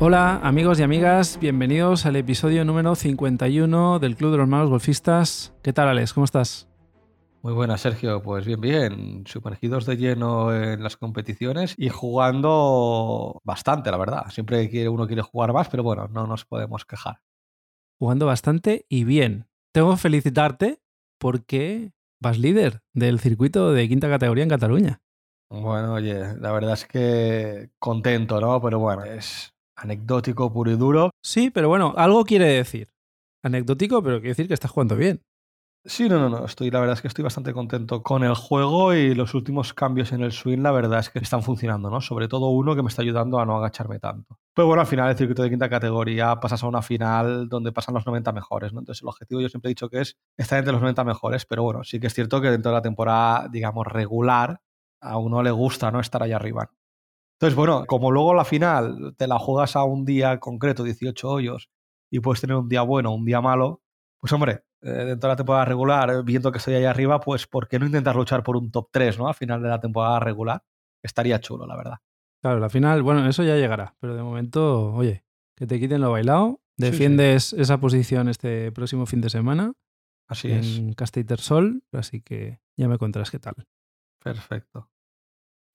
Hola 0.00 0.40
amigos 0.42 0.78
y 0.80 0.82
amigas, 0.82 1.38
bienvenidos 1.40 2.04
al 2.04 2.16
episodio 2.16 2.64
número 2.64 2.94
51 2.94 3.98
del 3.98 4.16
Club 4.16 4.32
de 4.32 4.36
los 4.36 4.48
Malos 4.48 4.68
Golfistas. 4.68 5.54
¿Qué 5.62 5.72
tal 5.72 5.88
Alex? 5.88 6.12
¿Cómo 6.12 6.24
estás? 6.24 6.68
Muy 7.44 7.52
buena, 7.52 7.78
Sergio. 7.78 8.22
Pues 8.22 8.44
bien, 8.44 8.60
bien. 8.60 9.24
Sumergidos 9.26 9.86
de 9.86 9.96
lleno 9.96 10.54
en 10.54 10.82
las 10.82 10.96
competiciones 10.96 11.74
y 11.76 11.90
jugando 11.90 13.40
bastante, 13.44 13.90
la 13.90 13.96
verdad. 13.96 14.30
Siempre 14.30 14.68
quiere, 14.68 14.88
uno 14.88 15.06
quiere 15.06 15.22
jugar 15.22 15.52
más, 15.52 15.68
pero 15.68 15.82
bueno, 15.82 16.08
no 16.08 16.26
nos 16.26 16.44
podemos 16.44 16.84
quejar. 16.84 17.20
Jugando 17.98 18.26
bastante 18.26 18.86
y 18.88 19.04
bien. 19.04 19.46
Tengo 19.72 19.92
que 19.92 19.98
felicitarte 19.98 20.80
porque 21.18 21.92
vas 22.20 22.38
líder 22.38 22.82
del 22.92 23.20
circuito 23.20 23.72
de 23.72 23.88
quinta 23.88 24.08
categoría 24.08 24.44
en 24.44 24.50
Cataluña. 24.50 25.03
Bueno, 25.62 25.94
oye, 25.94 26.36
la 26.40 26.52
verdad 26.52 26.72
es 26.72 26.84
que 26.86 27.70
contento, 27.78 28.40
¿no? 28.40 28.60
Pero 28.60 28.78
bueno, 28.78 29.04
es 29.04 29.54
anecdótico 29.76 30.52
puro 30.52 30.70
y 30.70 30.76
duro. 30.76 31.10
Sí, 31.22 31.50
pero 31.50 31.68
bueno, 31.68 31.94
algo 31.96 32.24
quiere 32.24 32.46
decir. 32.46 32.90
Anecdótico, 33.42 34.02
pero 34.02 34.16
quiere 34.16 34.30
decir 34.30 34.48
que 34.48 34.54
estás 34.54 34.70
jugando 34.70 34.96
bien. 34.96 35.22
Sí, 35.86 36.08
no, 36.08 36.18
no, 36.18 36.30
no. 36.30 36.46
Estoy, 36.46 36.70
la 36.70 36.80
verdad 36.80 36.94
es 36.94 37.02
que 37.02 37.08
estoy 37.08 37.22
bastante 37.22 37.52
contento 37.52 38.02
con 38.02 38.24
el 38.24 38.34
juego 38.34 38.94
y 38.94 39.14
los 39.14 39.34
últimos 39.34 39.74
cambios 39.74 40.12
en 40.12 40.22
el 40.22 40.32
swing, 40.32 40.60
la 40.60 40.72
verdad 40.72 40.98
es 41.00 41.10
que 41.10 41.18
están 41.18 41.42
funcionando, 41.42 41.90
¿no? 41.90 42.00
Sobre 42.00 42.26
todo 42.26 42.48
uno 42.48 42.74
que 42.74 42.82
me 42.82 42.88
está 42.88 43.02
ayudando 43.02 43.38
a 43.38 43.44
no 43.44 43.54
agacharme 43.58 43.98
tanto. 43.98 44.38
Pero 44.54 44.66
bueno, 44.66 44.80
al 44.80 44.86
final 44.86 45.10
el 45.10 45.16
circuito 45.16 45.42
de 45.42 45.50
quinta 45.50 45.68
categoría 45.68 46.40
pasas 46.40 46.62
a 46.62 46.68
una 46.68 46.80
final 46.80 47.50
donde 47.50 47.70
pasan 47.70 47.94
los 47.94 48.06
90 48.06 48.32
mejores, 48.32 48.72
¿no? 48.72 48.80
Entonces 48.80 49.02
el 49.02 49.08
objetivo 49.08 49.42
yo 49.42 49.48
siempre 49.50 49.68
he 49.68 49.72
dicho 49.72 49.90
que 49.90 50.00
es 50.00 50.16
estar 50.38 50.58
entre 50.58 50.72
los 50.72 50.80
90 50.80 51.04
mejores, 51.04 51.44
pero 51.44 51.62
bueno, 51.64 51.84
sí 51.84 52.00
que 52.00 52.06
es 52.06 52.14
cierto 52.14 52.40
que 52.40 52.50
dentro 52.50 52.70
de 52.70 52.76
la 52.78 52.82
temporada, 52.82 53.48
digamos, 53.48 53.86
regular, 53.86 54.62
a 55.04 55.18
uno 55.18 55.42
le 55.42 55.50
gusta, 55.50 55.90
¿no? 55.90 56.00
Estar 56.00 56.22
allá 56.22 56.36
arriba. 56.36 56.70
Entonces, 57.36 57.56
bueno, 57.56 57.84
como 57.86 58.10
luego 58.10 58.34
la 58.34 58.44
final 58.44 59.14
te 59.16 59.26
la 59.26 59.38
juegas 59.38 59.76
a 59.76 59.84
un 59.84 60.04
día 60.04 60.38
concreto, 60.40 60.82
18 60.82 61.28
hoyos, 61.28 61.70
y 62.10 62.20
puedes 62.20 62.40
tener 62.40 62.56
un 62.56 62.68
día 62.68 62.82
bueno, 62.82 63.12
un 63.12 63.24
día 63.24 63.40
malo, 63.40 63.82
pues 64.18 64.32
hombre, 64.32 64.64
eh, 64.82 64.90
dentro 64.90 65.28
de 65.28 65.32
la 65.32 65.36
temporada 65.36 65.64
regular, 65.64 66.10
eh, 66.10 66.22
viendo 66.22 66.52
que 66.52 66.58
estoy 66.58 66.74
ahí 66.74 66.84
arriba, 66.84 67.20
pues 67.20 67.46
¿por 67.46 67.68
qué 67.68 67.78
no 67.78 67.86
intentar 67.86 68.16
luchar 68.16 68.42
por 68.42 68.56
un 68.56 68.70
top 68.70 68.88
3, 68.90 69.18
¿no? 69.18 69.28
A 69.28 69.34
final 69.34 69.62
de 69.62 69.68
la 69.68 69.80
temporada 69.80 70.20
regular. 70.20 70.62
Estaría 71.02 71.40
chulo, 71.40 71.66
la 71.66 71.76
verdad. 71.76 71.96
Claro, 72.40 72.60
la 72.60 72.68
final, 72.70 73.02
bueno, 73.02 73.26
eso 73.28 73.42
ya 73.42 73.56
llegará, 73.56 73.96
pero 74.00 74.14
de 74.14 74.22
momento, 74.22 74.94
oye, 74.94 75.24
que 75.56 75.66
te 75.66 75.80
quiten 75.80 76.00
lo 76.00 76.12
bailado, 76.12 76.60
defiendes 76.76 77.52
esa 77.52 77.78
posición 77.78 78.28
este 78.28 78.72
próximo 78.72 79.06
fin 79.06 79.20
de 79.20 79.30
semana. 79.30 79.72
Así 80.28 80.50
en 80.50 80.94
Casteiter 80.94 81.40
Sol, 81.40 81.82
así 81.92 82.22
que 82.22 82.60
ya 82.76 82.88
me 82.88 82.98
contarás 82.98 83.30
qué 83.30 83.38
tal. 83.38 83.66
Perfecto. 84.22 84.90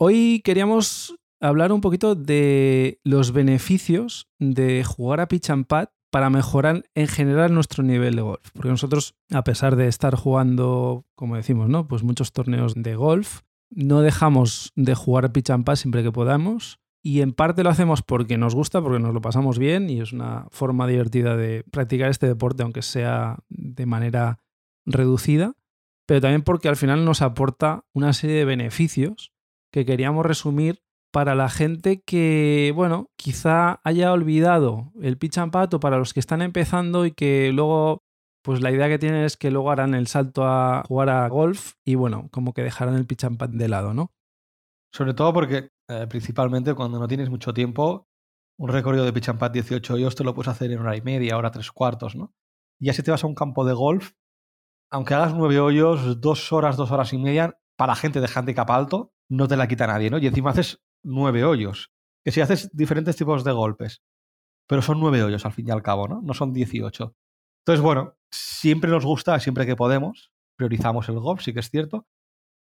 Hoy 0.02 0.42
queríamos 0.46 1.14
hablar 1.42 1.74
un 1.74 1.82
poquito 1.82 2.16
de 2.16 3.02
los 3.04 3.34
beneficios 3.34 4.30
de 4.40 4.86
jugar 4.86 5.20
a 5.20 5.28
pitch 5.28 5.50
and 5.50 5.68
para 6.10 6.30
mejorar 6.30 6.86
en 6.96 7.08
general 7.08 7.54
nuestro 7.54 7.84
nivel 7.84 8.16
de 8.16 8.22
golf. 8.22 8.50
Porque 8.54 8.70
nosotros, 8.70 9.16
a 9.30 9.44
pesar 9.44 9.76
de 9.76 9.90
estar 9.90 10.16
jugando, 10.16 11.06
como 11.16 11.36
decimos, 11.36 11.68
¿no? 11.68 11.90
Pues 11.90 12.04
muchos 12.04 12.32
torneos 12.32 12.76
de 12.76 12.96
golf, 12.96 13.42
no 13.72 14.00
dejamos 14.00 14.72
de 14.78 14.96
jugar 14.96 15.34
pitch 15.34 15.50
and 15.50 15.70
siempre 15.76 16.02
que 16.02 16.14
podamos. 16.14 16.80
Y 17.04 17.20
en 17.20 17.34
parte 17.34 17.66
lo 17.66 17.70
hacemos 17.70 18.02
porque 18.02 18.38
nos 18.38 18.56
gusta, 18.56 18.82
porque 18.82 19.00
nos 19.00 19.14
lo 19.14 19.20
pasamos 19.20 19.60
bien 19.60 19.90
y 19.90 20.00
es 20.00 20.14
una 20.14 20.48
forma 20.50 20.88
divertida 20.88 21.36
de 21.36 21.66
practicar 21.72 22.10
este 22.10 22.26
deporte, 22.26 22.64
aunque 22.64 22.84
sea 22.84 23.40
de 23.50 23.86
manera 23.86 24.40
reducida, 24.86 25.58
pero 26.06 26.22
también 26.22 26.44
porque 26.44 26.70
al 26.70 26.78
final 26.78 27.04
nos 27.04 27.22
aporta 27.22 27.84
una 27.92 28.14
serie 28.14 28.38
de 28.38 28.46
beneficios 28.46 29.34
que 29.72 29.86
queríamos 29.86 30.26
resumir 30.26 30.82
para 31.12 31.36
la 31.36 31.50
gente 31.50 32.02
que, 32.06 32.72
bueno, 32.76 33.08
quizá 33.16 33.82
haya 33.84 34.12
olvidado 34.12 34.92
el 35.02 35.18
pitch 35.18 35.40
and 35.40 35.56
o 35.56 35.80
para 35.80 35.98
los 35.98 36.14
que 36.14 36.20
están 36.20 36.42
empezando 36.42 37.06
y 37.06 37.12
que 37.12 37.52
luego, 37.52 38.04
pues 38.44 38.62
la 38.62 38.72
idea 38.72 38.88
que 38.88 39.00
tienen 39.00 39.24
es 39.24 39.38
que 39.38 39.52
luego 39.52 39.72
harán 39.72 39.96
el 39.96 40.08
salto 40.08 40.46
a 40.46 40.84
jugar 40.88 41.10
a 41.10 41.28
golf 41.28 41.74
y, 41.84 41.96
bueno, 41.96 42.30
como 42.32 42.54
que 42.54 42.64
dejarán 42.64 42.96
el 42.96 43.08
pitch 43.08 43.24
and 43.26 43.38
pat 43.38 43.52
de 43.52 43.68
lado, 43.68 43.94
¿no? 43.94 44.12
Sobre 44.94 45.14
todo 45.14 45.34
porque, 45.34 45.70
eh, 45.88 46.08
principalmente, 46.08 46.74
cuando 46.74 47.00
no 47.00 47.08
tienes 47.08 47.30
mucho 47.30 47.54
tiempo, 47.54 48.08
un 48.58 48.70
recorrido 48.70 49.06
de 49.06 49.14
pitch 49.14 49.30
and 49.30 49.40
pat 49.40 49.54
18 49.54 49.94
hoyos 49.94 50.16
te 50.16 50.24
lo 50.24 50.34
puedes 50.34 50.50
hacer 50.50 50.72
en 50.72 50.80
hora 50.80 50.96
y 50.96 51.02
media, 51.02 51.38
hora 51.38 51.52
tres 51.52 51.72
cuartos, 51.72 52.16
¿no? 52.16 52.34
Y 52.80 52.88
ya 52.88 52.94
si 52.94 53.04
te 53.04 53.12
vas 53.12 53.24
a 53.24 53.28
un 53.28 53.36
campo 53.36 53.66
de 53.66 53.74
golf, 53.74 54.12
aunque 54.92 55.14
hagas 55.14 55.34
nueve 55.36 55.60
hoyos, 55.60 56.20
dos 56.22 56.52
horas, 56.52 56.78
dos 56.78 56.92
horas 56.92 57.14
y 57.14 57.18
media, 57.18 57.60
para 57.78 57.96
gente 57.96 58.20
de 58.20 58.30
handicap 58.34 58.70
alto, 58.70 59.14
no 59.30 59.48
te 59.48 59.58
la 59.58 59.68
quita 59.68 59.88
nadie, 59.88 60.10
¿no? 60.10 60.18
Y 60.18 60.28
encima 60.28 60.52
haces 60.52 60.82
nueve 61.04 61.44
hoyos. 61.46 61.92
Que 62.24 62.32
si 62.32 62.42
haces 62.42 62.70
diferentes 62.74 63.16
tipos 63.16 63.44
de 63.44 63.52
golpes. 63.52 64.02
Pero 64.68 64.82
son 64.82 65.00
nueve 65.00 65.24
hoyos 65.24 65.46
al 65.46 65.54
fin 65.54 65.68
y 65.68 65.72
al 65.72 65.82
cabo, 65.82 66.08
¿no? 66.08 66.22
No 66.22 66.34
son 66.34 66.54
18. 66.54 67.16
Entonces, 67.62 67.84
bueno, 67.84 68.16
siempre 68.32 68.90
nos 68.90 69.06
gusta, 69.06 69.40
siempre 69.40 69.66
que 69.66 69.76
podemos, 69.76 70.32
priorizamos 70.58 71.08
el 71.10 71.20
golf, 71.20 71.42
sí 71.42 71.54
que 71.54 71.60
es 71.60 71.70
cierto. 71.70 72.08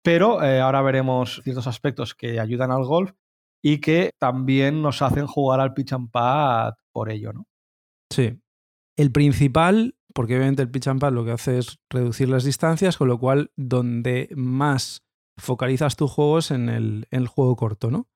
Pero 0.03 0.43
eh, 0.43 0.59
ahora 0.61 0.81
veremos 0.81 1.41
ciertos 1.43 1.67
aspectos 1.67 2.13
que 2.13 2.39
ayudan 2.39 2.71
al 2.71 2.85
golf 2.85 3.13
y 3.63 3.79
que 3.79 4.11
también 4.19 4.81
nos 4.81 5.01
hacen 5.01 5.25
jugar 5.25 5.59
al 5.59 5.73
pitch 5.73 5.93
and 5.93 6.11
pad 6.11 6.73
por 6.91 7.09
ello, 7.09 7.33
¿no? 7.33 7.47
Sí. 8.11 8.39
El 8.97 9.11
principal, 9.11 9.95
porque 10.13 10.37
obviamente 10.37 10.61
el 10.61 10.69
pitch 10.69 10.87
and 10.87 10.99
pad 10.99 11.13
lo 11.13 11.25
que 11.25 11.31
hace 11.31 11.57
es 11.57 11.79
reducir 11.89 12.29
las 12.29 12.43
distancias, 12.43 12.97
con 12.97 13.07
lo 13.07 13.17
cual 13.19 13.51
donde 13.55 14.29
más 14.35 15.04
focalizas 15.37 15.95
tus 15.95 16.11
juegos 16.11 16.51
en 16.51 16.69
el, 16.69 17.27
juego 17.27 17.55
corto, 17.55 17.91
¿no? 17.91 18.07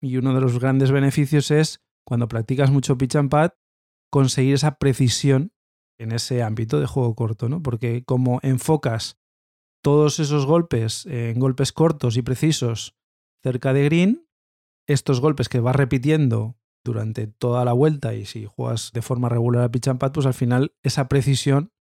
Y 0.00 0.16
uno 0.16 0.34
de 0.34 0.40
los 0.40 0.58
grandes 0.58 0.90
beneficios 0.90 1.50
es, 1.50 1.84
cuando 2.06 2.28
practicas 2.28 2.70
mucho 2.70 2.98
pitch 2.98 3.16
and 3.16 3.30
pad, 3.30 3.52
conseguir 4.10 4.54
esa 4.54 4.78
precisión 4.78 5.52
en 5.98 6.12
ese 6.12 6.42
ámbito 6.42 6.80
de 6.80 6.86
juego 6.86 7.14
corto, 7.14 7.48
¿no? 7.48 7.62
Porque 7.62 8.04
como 8.04 8.40
enfocas 8.42 9.18
todos 9.82 10.18
esos 10.18 10.46
golpes 10.46 11.06
en 11.06 11.38
golpes 11.38 11.72
cortos 11.72 12.16
y 12.16 12.22
precisos 12.22 12.96
cerca 13.42 13.72
de 13.72 13.84
green, 13.84 14.28
estos 14.88 15.20
golpes 15.20 15.48
que 15.48 15.60
vas 15.60 15.76
repitiendo 15.76 16.56
durante 16.84 17.26
toda 17.26 17.64
la 17.64 17.72
vuelta 17.72 18.14
y 18.14 18.26
si 18.26 18.46
juegas 18.46 18.92
de 18.92 19.02
forma 19.02 19.28
regular 19.28 19.64
a 19.64 19.70
pitch 19.70 19.88
and 19.88 19.98
pad, 19.98 20.12
pues 20.12 20.26
al 20.26 20.34
final 20.34 20.74
esa 20.82 21.08
precisión, 21.08 21.72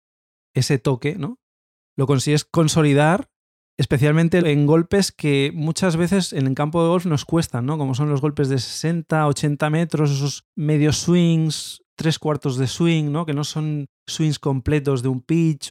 ese 0.53 0.79
toque, 0.79 1.16
¿no? 1.16 1.40
Lo 1.97 2.07
consigues 2.07 2.46
consolidar 2.46 3.29
especialmente 3.78 4.38
en 4.52 4.66
golpes 4.66 5.12
que 5.12 5.52
muchas 5.53 5.97
veces 5.97 6.34
en 6.34 6.47
el 6.47 6.56
campo 6.56 6.81
de 6.81 6.90
golf 6.90 7.06
nos 7.06 7.25
cuestan, 7.25 7.66
¿no? 7.66 7.78
Como 7.78 7.96
son 7.96 8.09
los 8.09 8.22
golpes 8.22 8.50
de 8.50 8.59
60, 8.59 9.28
80 9.28 9.69
metros, 9.69 10.12
esos 10.12 10.46
medios 10.56 10.97
swings, 10.97 11.81
tres 11.96 12.19
cuartos 12.19 12.58
de 12.58 12.68
swing, 12.68 13.12
¿no? 13.12 13.25
Que 13.25 13.34
no 13.34 13.44
son 13.44 13.88
swings 14.08 14.40
completos 14.40 15.03
de 15.03 15.09
un 15.09 15.22
pitch. 15.22 15.69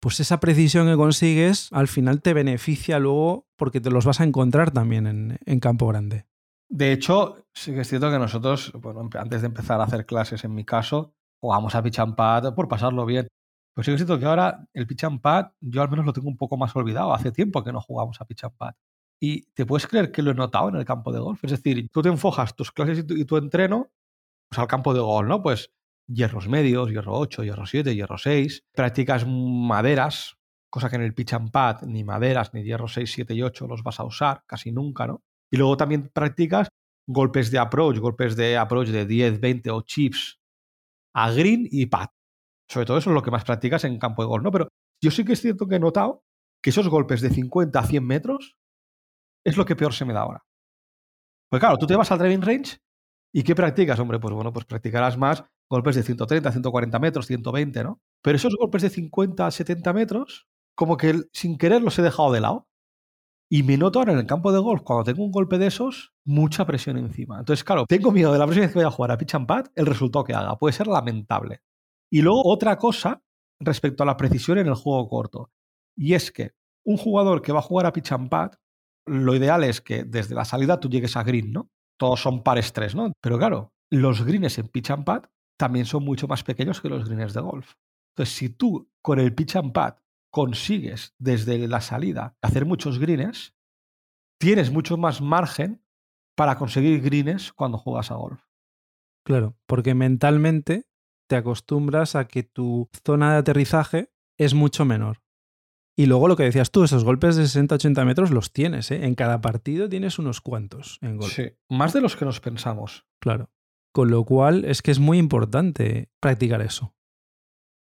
Pues 0.00 0.20
esa 0.20 0.40
precisión 0.40 0.86
que 0.86 0.96
consigues 0.96 1.68
al 1.72 1.88
final 1.88 2.22
te 2.22 2.32
beneficia 2.32 2.98
luego 2.98 3.46
porque 3.56 3.80
te 3.80 3.90
los 3.90 4.06
vas 4.06 4.20
a 4.20 4.24
encontrar 4.24 4.70
también 4.70 5.06
en, 5.06 5.38
en 5.44 5.60
campo 5.60 5.86
grande. 5.86 6.26
De 6.70 6.92
hecho, 6.92 7.44
sí 7.52 7.72
que 7.72 7.80
es 7.80 7.88
cierto 7.88 8.10
que 8.10 8.18
nosotros, 8.18 8.72
bueno, 8.74 9.10
antes 9.18 9.42
de 9.42 9.48
empezar 9.48 9.80
a 9.80 9.84
hacer 9.84 10.06
clases 10.06 10.44
en 10.44 10.54
mi 10.54 10.64
caso, 10.64 11.14
jugamos 11.40 11.74
a 11.74 11.82
pitch 11.82 11.98
por 12.54 12.68
pasarlo 12.68 13.04
bien. 13.06 13.26
Pues 13.74 13.84
sí 13.84 13.92
que 13.92 13.98
siento 13.98 14.18
que 14.18 14.24
ahora 14.24 14.66
el 14.74 14.86
pitch 14.86 15.04
and 15.04 15.20
pad 15.20 15.52
yo 15.60 15.82
al 15.82 15.90
menos 15.90 16.04
lo 16.04 16.12
tengo 16.12 16.28
un 16.28 16.36
poco 16.36 16.56
más 16.56 16.74
olvidado. 16.76 17.14
Hace 17.14 17.32
tiempo 17.32 17.62
que 17.62 17.72
no 17.72 17.80
jugamos 17.80 18.20
a 18.20 18.24
pitch 18.24 18.44
and 18.44 18.56
pad. 18.56 18.74
Y 19.20 19.42
te 19.52 19.66
puedes 19.66 19.86
creer 19.86 20.10
que 20.10 20.22
lo 20.22 20.30
he 20.30 20.34
notado 20.34 20.70
en 20.70 20.76
el 20.76 20.84
campo 20.84 21.12
de 21.12 21.20
golf. 21.20 21.44
Es 21.44 21.50
decir, 21.50 21.88
tú 21.90 22.02
te 22.02 22.08
enfojas 22.08 22.56
tus 22.56 22.72
clases 22.72 23.04
y 23.08 23.24
tu, 23.24 23.36
entreno 23.36 23.90
pues, 24.48 24.58
al 24.58 24.66
campo 24.66 24.94
de 24.94 25.00
golf, 25.00 25.28
¿no? 25.28 25.42
Pues 25.42 25.72
hierros 26.06 26.48
medios, 26.48 26.90
hierro 26.90 27.18
8, 27.18 27.44
hierro 27.44 27.66
7, 27.66 27.94
hierro 27.94 28.18
6. 28.18 28.64
Practicas 28.74 29.26
maderas, 29.26 30.36
cosa 30.70 30.88
que 30.88 30.96
en 30.96 31.02
el 31.02 31.14
pitch 31.14 31.34
and 31.34 31.50
pad 31.50 31.82
ni 31.82 32.02
maderas 32.02 32.54
ni 32.54 32.62
hierro 32.64 32.88
6, 32.88 33.10
7 33.12 33.34
y 33.34 33.42
8 33.42 33.66
los 33.66 33.82
vas 33.82 34.00
a 34.00 34.04
usar 34.04 34.42
casi 34.46 34.72
nunca, 34.72 35.06
¿no? 35.06 35.22
Y 35.52 35.56
luego 35.56 35.76
también 35.76 36.10
practicas 36.12 36.68
golpes 37.06 37.50
de 37.50 37.58
approach, 37.58 37.98
golpes 37.98 38.36
de 38.36 38.56
approach 38.56 38.88
de 38.88 39.04
10, 39.04 39.40
20 39.40 39.70
o 39.70 39.82
chips 39.82 40.40
a 41.14 41.30
green 41.32 41.68
y 41.70 41.86
pad. 41.86 42.08
Sobre 42.70 42.86
todo 42.86 42.98
eso 42.98 43.10
es 43.10 43.14
lo 43.14 43.22
que 43.22 43.32
más 43.32 43.44
practicas 43.44 43.84
en 43.84 43.98
campo 43.98 44.22
de 44.22 44.28
golf, 44.28 44.44
¿no? 44.44 44.52
Pero 44.52 44.68
yo 45.02 45.10
sí 45.10 45.24
que 45.24 45.32
es 45.32 45.40
cierto 45.40 45.66
que 45.66 45.76
he 45.76 45.80
notado 45.80 46.22
que 46.62 46.70
esos 46.70 46.88
golpes 46.88 47.20
de 47.20 47.30
50 47.30 47.78
a 47.78 47.82
100 47.84 48.06
metros 48.06 48.56
es 49.44 49.56
lo 49.56 49.64
que 49.64 49.74
peor 49.74 49.92
se 49.92 50.04
me 50.04 50.12
da 50.12 50.20
ahora. 50.20 50.44
Pues 51.50 51.58
claro, 51.58 51.78
tú 51.78 51.86
te 51.86 51.96
vas 51.96 52.12
al 52.12 52.18
driving 52.18 52.42
range 52.42 52.78
y 53.34 53.42
¿qué 53.42 53.56
practicas? 53.56 53.98
Hombre, 53.98 54.20
pues 54.20 54.32
bueno, 54.34 54.52
pues 54.52 54.66
practicarás 54.66 55.18
más 55.18 55.44
golpes 55.68 55.96
de 55.96 56.02
130, 56.02 56.52
140 56.52 56.98
metros, 56.98 57.26
120, 57.26 57.82
¿no? 57.82 58.00
Pero 58.22 58.36
esos 58.36 58.54
golpes 58.56 58.82
de 58.82 58.90
50 58.90 59.46
a 59.46 59.50
70 59.50 59.92
metros, 59.92 60.46
como 60.76 60.96
que 60.96 61.22
sin 61.32 61.58
querer 61.58 61.82
los 61.82 61.98
he 61.98 62.02
dejado 62.02 62.32
de 62.32 62.40
lado. 62.40 62.68
Y 63.52 63.64
me 63.64 63.76
noto 63.76 63.98
ahora 63.98 64.12
en 64.12 64.18
el 64.20 64.26
campo 64.26 64.52
de 64.52 64.60
golf, 64.60 64.82
cuando 64.84 65.02
tengo 65.02 65.24
un 65.24 65.32
golpe 65.32 65.58
de 65.58 65.66
esos, 65.66 66.12
mucha 66.24 66.64
presión 66.66 66.96
encima. 66.98 67.40
Entonces, 67.40 67.64
claro, 67.64 67.84
tengo 67.88 68.12
miedo 68.12 68.32
de 68.32 68.38
la 68.38 68.44
próxima 68.44 68.66
vez 68.66 68.72
que 68.72 68.78
voy 68.78 68.86
a 68.86 68.92
jugar 68.92 69.10
a 69.10 69.18
pitch 69.18 69.34
and 69.34 69.46
pad, 69.48 69.66
el 69.74 69.86
resultado 69.86 70.24
que 70.24 70.34
haga. 70.34 70.56
Puede 70.56 70.72
ser 70.72 70.86
lamentable. 70.86 71.60
Y 72.10 72.22
luego 72.22 72.42
otra 72.44 72.76
cosa 72.76 73.22
respecto 73.60 74.02
a 74.02 74.06
la 74.06 74.16
precisión 74.16 74.58
en 74.58 74.66
el 74.66 74.74
juego 74.74 75.08
corto. 75.08 75.50
Y 75.96 76.14
es 76.14 76.32
que 76.32 76.52
un 76.84 76.96
jugador 76.96 77.42
que 77.42 77.52
va 77.52 77.60
a 77.60 77.62
jugar 77.62 77.86
a 77.86 77.92
pitch 77.92 78.12
and 78.12 78.28
pad, 78.28 78.52
lo 79.06 79.34
ideal 79.34 79.64
es 79.64 79.80
que 79.80 80.04
desde 80.04 80.34
la 80.34 80.44
salida 80.44 80.80
tú 80.80 80.88
llegues 80.88 81.16
a 81.16 81.22
green, 81.22 81.52
¿no? 81.52 81.70
Todos 81.98 82.20
son 82.20 82.42
pares 82.42 82.72
tres, 82.72 82.94
¿no? 82.94 83.12
Pero 83.20 83.38
claro, 83.38 83.72
los 83.90 84.24
greens 84.24 84.58
en 84.58 84.68
pitch 84.68 84.90
and 84.90 85.04
pad 85.04 85.24
también 85.58 85.84
son 85.84 86.04
mucho 86.04 86.26
más 86.26 86.42
pequeños 86.42 86.80
que 86.80 86.88
los 86.88 87.08
greens 87.08 87.34
de 87.34 87.40
golf. 87.40 87.74
Entonces, 88.14 88.34
si 88.34 88.48
tú 88.48 88.90
con 89.02 89.18
el 89.18 89.34
pitch 89.34 89.56
and 89.56 89.72
pad 89.72 89.96
consigues 90.30 91.14
desde 91.18 91.68
la 91.68 91.80
salida 91.80 92.36
hacer 92.40 92.64
muchos 92.64 92.98
greens, 92.98 93.54
tienes 94.38 94.70
mucho 94.70 94.96
más 94.96 95.20
margen 95.20 95.84
para 96.36 96.56
conseguir 96.56 97.02
greens 97.02 97.52
cuando 97.52 97.78
juegas 97.78 98.10
a 98.10 98.14
golf. 98.14 98.42
Claro, 99.26 99.56
porque 99.66 99.94
mentalmente 99.94 100.86
te 101.30 101.36
acostumbras 101.36 102.16
a 102.16 102.26
que 102.26 102.42
tu 102.42 102.88
zona 103.06 103.32
de 103.32 103.38
aterrizaje 103.38 104.12
es 104.36 104.52
mucho 104.52 104.84
menor. 104.84 105.22
Y 105.96 106.06
luego 106.06 106.26
lo 106.26 106.34
que 106.34 106.42
decías 106.42 106.72
tú, 106.72 106.82
esos 106.82 107.04
golpes 107.04 107.36
de 107.36 107.44
60-80 107.44 108.04
metros 108.04 108.32
los 108.32 108.52
tienes, 108.52 108.90
¿eh? 108.90 109.04
En 109.04 109.14
cada 109.14 109.40
partido 109.40 109.88
tienes 109.88 110.18
unos 110.18 110.40
cuantos 110.40 110.98
en 111.02 111.18
golf. 111.18 111.32
Sí, 111.32 111.52
más 111.68 111.92
de 111.92 112.00
los 112.00 112.16
que 112.16 112.24
nos 112.24 112.40
pensamos. 112.40 113.06
Claro. 113.20 113.48
Con 113.92 114.10
lo 114.10 114.24
cual 114.24 114.64
es 114.64 114.82
que 114.82 114.90
es 114.90 114.98
muy 114.98 115.18
importante 115.18 116.10
practicar 116.18 116.62
eso. 116.62 116.96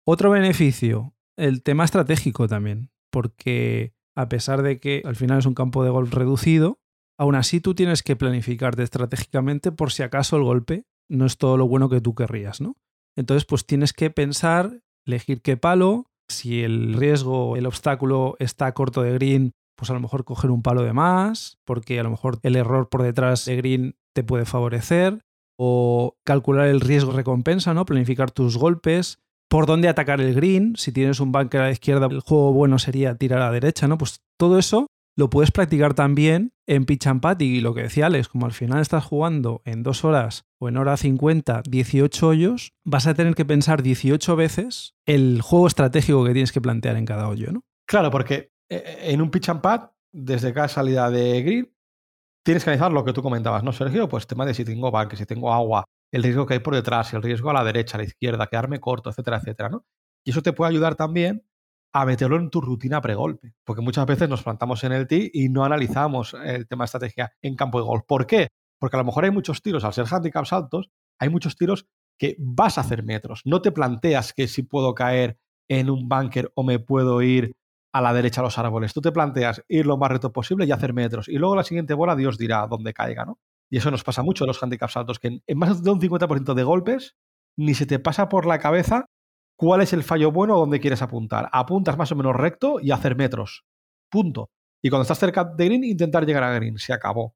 Otro 0.07 0.29
beneficio, 0.29 1.13
el 1.35 1.61
tema 1.61 1.83
estratégico 1.83 2.47
también, 2.47 2.89
porque 3.11 3.95
a 4.15 4.29
pesar 4.29 4.61
de 4.61 4.79
que 4.79 5.01
al 5.03 5.17
final 5.17 5.39
es 5.39 5.45
un 5.45 5.55
campo 5.55 5.83
de 5.83 5.89
golf 5.89 6.13
reducido, 6.13 6.79
aún 7.17 7.35
así 7.35 7.59
tú 7.59 7.75
tienes 7.75 8.01
que 8.01 8.15
planificarte 8.15 8.83
estratégicamente 8.83 9.73
por 9.73 9.91
si 9.91 10.03
acaso 10.03 10.37
el 10.37 10.43
golpe 10.43 10.85
no 11.09 11.25
es 11.25 11.37
todo 11.37 11.57
lo 11.57 11.67
bueno 11.67 11.89
que 11.89 11.99
tú 11.99 12.15
querrías, 12.15 12.61
¿no? 12.61 12.77
Entonces, 13.15 13.45
pues 13.45 13.65
tienes 13.65 13.93
que 13.93 14.09
pensar, 14.09 14.81
elegir 15.05 15.41
qué 15.41 15.57
palo, 15.57 16.05
si 16.29 16.63
el 16.63 16.93
riesgo, 16.95 17.55
el 17.55 17.65
obstáculo 17.65 18.35
está 18.39 18.73
corto 18.73 19.01
de 19.01 19.13
green, 19.13 19.51
pues 19.77 19.89
a 19.89 19.93
lo 19.93 19.99
mejor 19.99 20.23
coger 20.23 20.51
un 20.51 20.61
palo 20.61 20.83
de 20.83 20.93
más, 20.93 21.57
porque 21.65 21.99
a 21.99 22.03
lo 22.03 22.09
mejor 22.09 22.39
el 22.43 22.55
error 22.55 22.89
por 22.89 23.03
detrás 23.03 23.45
de 23.45 23.55
green 23.55 23.95
te 24.13 24.23
puede 24.23 24.45
favorecer, 24.45 25.21
o 25.57 26.17
calcular 26.25 26.67
el 26.67 26.81
riesgo 26.81 27.11
recompensa, 27.11 27.73
¿no? 27.73 27.85
Planificar 27.85 28.31
tus 28.31 28.57
golpes, 28.57 29.19
por 29.49 29.67
dónde 29.67 29.87
atacar 29.87 30.19
el 30.21 30.33
green, 30.33 30.75
si 30.75 30.91
tienes 30.91 31.19
un 31.19 31.31
bunker 31.31 31.61
a 31.61 31.65
la 31.65 31.71
izquierda, 31.71 32.07
el 32.07 32.21
juego 32.21 32.51
bueno 32.53 32.79
sería 32.79 33.15
tirar 33.15 33.41
a 33.41 33.45
la 33.45 33.51
derecha, 33.51 33.87
¿no? 33.87 33.97
Pues 33.97 34.21
todo 34.37 34.57
eso 34.57 34.87
lo 35.15 35.29
puedes 35.29 35.51
practicar 35.51 35.93
también 35.93 36.53
en 36.67 36.85
pitch 36.85 37.07
and 37.07 37.41
y 37.41 37.61
lo 37.61 37.73
que 37.73 37.83
decía 37.83 38.07
Alex, 38.07 38.27
como 38.27 38.45
al 38.45 38.51
final 38.51 38.81
estás 38.81 39.05
jugando 39.05 39.61
en 39.65 39.83
dos 39.83 40.03
horas 40.03 40.45
o 40.59 40.67
en 40.67 40.77
hora 40.77 40.97
50 40.97 41.63
18 41.67 42.27
hoyos, 42.27 42.73
vas 42.83 43.07
a 43.07 43.13
tener 43.13 43.35
que 43.35 43.45
pensar 43.45 43.81
18 43.81 44.35
veces 44.35 44.95
el 45.05 45.41
juego 45.41 45.67
estratégico 45.67 46.25
que 46.25 46.33
tienes 46.33 46.51
que 46.51 46.61
plantear 46.61 46.97
en 46.97 47.05
cada 47.05 47.29
hoyo, 47.29 47.51
¿no? 47.51 47.63
Claro, 47.87 48.11
porque 48.11 48.51
eh, 48.69 48.83
eh, 48.85 48.97
en 49.11 49.21
un 49.21 49.31
pitch 49.31 49.49
and 49.49 49.61
putt, 49.61 49.91
desde 50.11 50.53
cada 50.53 50.67
salida 50.67 51.09
de 51.09 51.41
green, 51.43 51.73
tienes 52.43 52.63
que 52.63 52.71
analizar 52.71 52.91
lo 52.91 53.05
que 53.05 53.13
tú 53.13 53.21
comentabas, 53.21 53.63
¿no, 53.63 53.71
Sergio? 53.71 54.09
Pues 54.09 54.27
tema 54.27 54.45
de 54.45 54.53
si 54.53 54.65
tengo 54.65 54.91
bunker, 54.91 55.17
si 55.17 55.25
tengo 55.25 55.53
agua, 55.53 55.85
el 56.11 56.23
riesgo 56.23 56.45
que 56.45 56.55
hay 56.55 56.59
por 56.59 56.75
detrás, 56.75 57.13
el 57.13 57.21
riesgo 57.21 57.49
a 57.49 57.53
la 57.53 57.63
derecha, 57.63 57.97
a 57.97 57.99
la 57.99 58.05
izquierda, 58.05 58.47
quedarme 58.47 58.79
corto, 58.79 59.09
etcétera, 59.09 59.37
etcétera, 59.37 59.69
¿no? 59.69 59.85
Y 60.25 60.31
eso 60.31 60.41
te 60.41 60.53
puede 60.53 60.71
ayudar 60.71 60.95
también 60.95 61.45
a 61.95 62.05
meterlo 62.05 62.35
en 62.35 62.49
tu 62.49 62.59
rutina 62.59 62.99
pregolpe. 62.99 63.53
Porque 63.63 63.81
muchas 63.81 64.05
veces 64.05 64.27
nos 64.27 64.43
plantamos 64.43 64.83
en 64.83 64.91
el 64.91 65.07
tee 65.07 65.31
y 65.33 65.47
no 65.47 65.63
analizamos 65.63 66.35
el 66.43 66.67
tema 66.67 66.83
de 66.83 66.85
estrategia 66.87 67.31
en 67.41 67.55
campo 67.55 67.79
de 67.79 67.85
golf. 67.85 68.03
¿Por 68.05 68.27
qué? 68.27 68.49
Porque 68.77 68.97
a 68.97 68.99
lo 68.99 69.05
mejor 69.05 69.23
hay 69.23 69.31
muchos 69.31 69.61
tiros, 69.61 69.85
al 69.85 69.93
ser 69.93 70.05
handicaps 70.11 70.51
altos, 70.51 70.89
hay 71.21 71.29
muchos 71.29 71.55
tiros 71.55 71.87
que 72.19 72.35
vas 72.37 72.77
a 72.77 72.81
hacer 72.81 73.03
metros. 73.03 73.43
No 73.45 73.61
te 73.61 73.71
planteas 73.71 74.33
que 74.33 74.49
si 74.49 74.63
puedo 74.63 74.93
caer 74.93 75.37
en 75.69 75.89
un 75.89 76.09
bunker 76.09 76.51
o 76.53 76.63
me 76.63 76.79
puedo 76.79 77.21
ir 77.21 77.55
a 77.93 78.01
la 78.01 78.13
derecha 78.13 78.41
a 78.41 78.43
los 78.43 78.57
árboles. 78.57 78.93
Tú 78.93 78.99
te 78.99 79.13
planteas 79.13 79.63
ir 79.69 79.85
lo 79.85 79.95
más 79.95 80.11
reto 80.11 80.33
posible 80.33 80.65
y 80.65 80.73
hacer 80.73 80.93
metros. 80.93 81.29
Y 81.29 81.37
luego 81.37 81.55
la 81.55 81.63
siguiente 81.63 81.93
bola 81.93 82.17
Dios 82.17 82.37
dirá 82.37 82.67
dónde 82.67 82.93
caiga, 82.93 83.23
¿no? 83.23 83.39
Y 83.71 83.77
eso 83.77 83.89
nos 83.89 84.03
pasa 84.03 84.21
mucho 84.21 84.43
en 84.43 84.49
los 84.49 84.61
handicaps 84.61 84.97
altos, 84.97 85.17
que 85.17 85.39
en 85.47 85.57
más 85.57 85.81
de 85.81 85.91
un 85.91 86.01
50% 86.01 86.55
de 86.55 86.63
golpes 86.63 87.15
ni 87.57 87.73
se 87.73 87.85
te 87.85 87.99
pasa 87.99 88.27
por 88.27 88.45
la 88.45 88.59
cabeza 88.59 89.05
cuál 89.57 89.81
es 89.81 89.93
el 89.93 90.03
fallo 90.03 90.31
bueno 90.31 90.57
donde 90.57 90.79
quieres 90.79 91.01
apuntar. 91.01 91.49
Apuntas 91.51 91.97
más 91.97 92.11
o 92.11 92.15
menos 92.15 92.35
recto 92.35 92.79
y 92.81 92.91
hacer 92.91 93.15
metros. 93.15 93.65
Punto. 94.09 94.49
Y 94.83 94.89
cuando 94.89 95.03
estás 95.03 95.19
cerca 95.19 95.43
de 95.43 95.65
green, 95.65 95.83
intentar 95.83 96.25
llegar 96.25 96.43
a 96.43 96.53
green. 96.53 96.77
Se 96.77 96.93
acabó. 96.93 97.35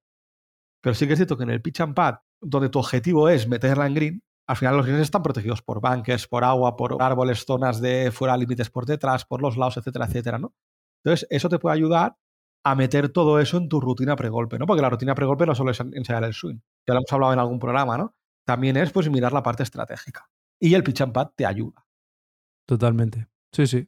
Pero 0.81 0.94
sí 0.94 1.07
que 1.07 1.13
es 1.13 1.19
cierto 1.19 1.38
que 1.38 1.44
en 1.44 1.50
el 1.50 1.62
pitch 1.62 1.81
and 1.81 1.95
pad, 1.95 2.16
donde 2.42 2.69
tu 2.69 2.80
objetivo 2.80 3.30
es 3.30 3.48
meterla 3.48 3.88
en 3.88 3.94
green, 3.94 4.24
al 4.50 4.56
final 4.56 4.77
los 4.77 4.86
greens 4.88 5.04
están 5.04 5.21
protegidos 5.21 5.62
por 5.62 5.80
bunkers, 5.80 6.27
por 6.27 6.44
agua, 6.44 6.75
por 6.75 7.01
árboles, 7.01 7.45
zonas 7.45 7.80
de 7.81 8.12
fuera 8.12 8.36
límites 8.36 8.71
por 8.71 8.88
detrás, 8.88 9.24
por 9.24 9.44
los 9.44 9.57
lados, 9.57 9.77
etcétera, 9.77 10.06
etcétera, 10.06 10.39
¿no? 10.39 10.56
Entonces, 11.04 11.27
eso 11.30 11.50
te 11.50 11.60
puede 11.60 11.75
ayudar 11.75 12.18
a 12.63 12.74
meter 12.74 13.10
todo 13.10 13.39
eso 13.39 13.57
en 13.57 13.69
tu 13.69 13.80
rutina 13.80 14.16
pregolpe, 14.16 14.57
¿no? 14.57 14.66
Porque 14.66 14.81
la 14.81 14.89
rutina 14.89 15.13
pregolpe 15.13 15.45
no 15.45 15.54
solo 15.54 15.69
es 15.69 15.80
ensayar 15.80 16.24
el 16.24 16.33
swing, 16.33 16.57
ya 16.88 16.95
lo 16.95 17.01
hemos 17.01 17.13
hablado 17.13 17.33
en 17.33 17.39
algún 17.39 17.60
programa, 17.60 17.98
¿no? 17.98 18.16
También 18.44 18.75
es 18.77 18.92
pues 18.92 19.07
mirar 19.12 19.33
la 19.33 19.44
parte 19.44 19.62
estratégica. 19.62 20.27
Y 20.60 20.74
el 20.74 20.83
pitch 20.83 21.01
and 21.01 21.13
pad 21.13 21.27
te 21.36 21.45
ayuda. 21.45 21.86
Totalmente. 22.69 23.25
Sí, 23.51 23.66
sí. 23.66 23.88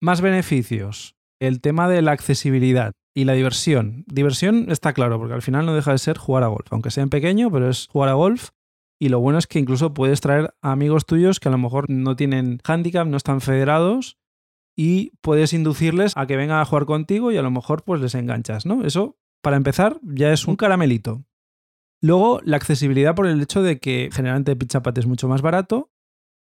Más 0.00 0.22
beneficios. 0.22 1.14
El 1.40 1.60
tema 1.60 1.90
de 1.90 2.00
la 2.00 2.12
accesibilidad 2.12 2.94
y 3.14 3.26
la 3.26 3.34
diversión. 3.34 4.04
Diversión 4.06 4.70
está 4.70 4.94
claro, 4.94 5.18
porque 5.18 5.34
al 5.34 5.42
final 5.42 5.66
no 5.66 5.74
deja 5.74 5.92
de 5.92 5.98
ser 5.98 6.16
jugar 6.16 6.42
a 6.42 6.46
golf, 6.46 6.72
aunque 6.72 6.90
sea 6.90 7.02
en 7.02 7.10
pequeño, 7.10 7.50
pero 7.50 7.68
es 7.68 7.86
jugar 7.88 8.08
a 8.08 8.14
golf. 8.14 8.48
Y 8.98 9.10
lo 9.10 9.20
bueno 9.20 9.38
es 9.38 9.46
que 9.46 9.58
incluso 9.58 9.92
puedes 9.92 10.22
traer 10.22 10.54
a 10.62 10.72
amigos 10.72 11.04
tuyos 11.04 11.38
que 11.38 11.50
a 11.50 11.52
lo 11.52 11.58
mejor 11.58 11.90
no 11.90 12.16
tienen 12.16 12.60
handicap, 12.64 13.06
no 13.06 13.18
están 13.18 13.42
federados, 13.42 14.16
y 14.74 15.12
puedes 15.20 15.52
inducirles 15.52 16.16
a 16.16 16.26
que 16.26 16.38
vengan 16.38 16.60
a 16.60 16.64
jugar 16.64 16.86
contigo 16.86 17.30
y 17.30 17.36
a 17.36 17.42
lo 17.42 17.50
mejor 17.50 17.84
pues 17.84 18.00
les 18.00 18.14
enganchas, 18.14 18.64
¿no? 18.64 18.86
Eso, 18.86 19.18
para 19.42 19.58
empezar, 19.58 20.00
ya 20.02 20.32
es 20.32 20.46
un 20.46 20.56
caramelito. 20.56 21.26
Luego, 22.00 22.40
la 22.42 22.56
accesibilidad 22.56 23.14
por 23.14 23.26
el 23.26 23.42
hecho 23.42 23.62
de 23.62 23.78
que 23.78 24.08
generalmente 24.10 24.56
pitch 24.56 24.76
es 24.96 25.06
mucho 25.06 25.28
más 25.28 25.42
barato 25.42 25.90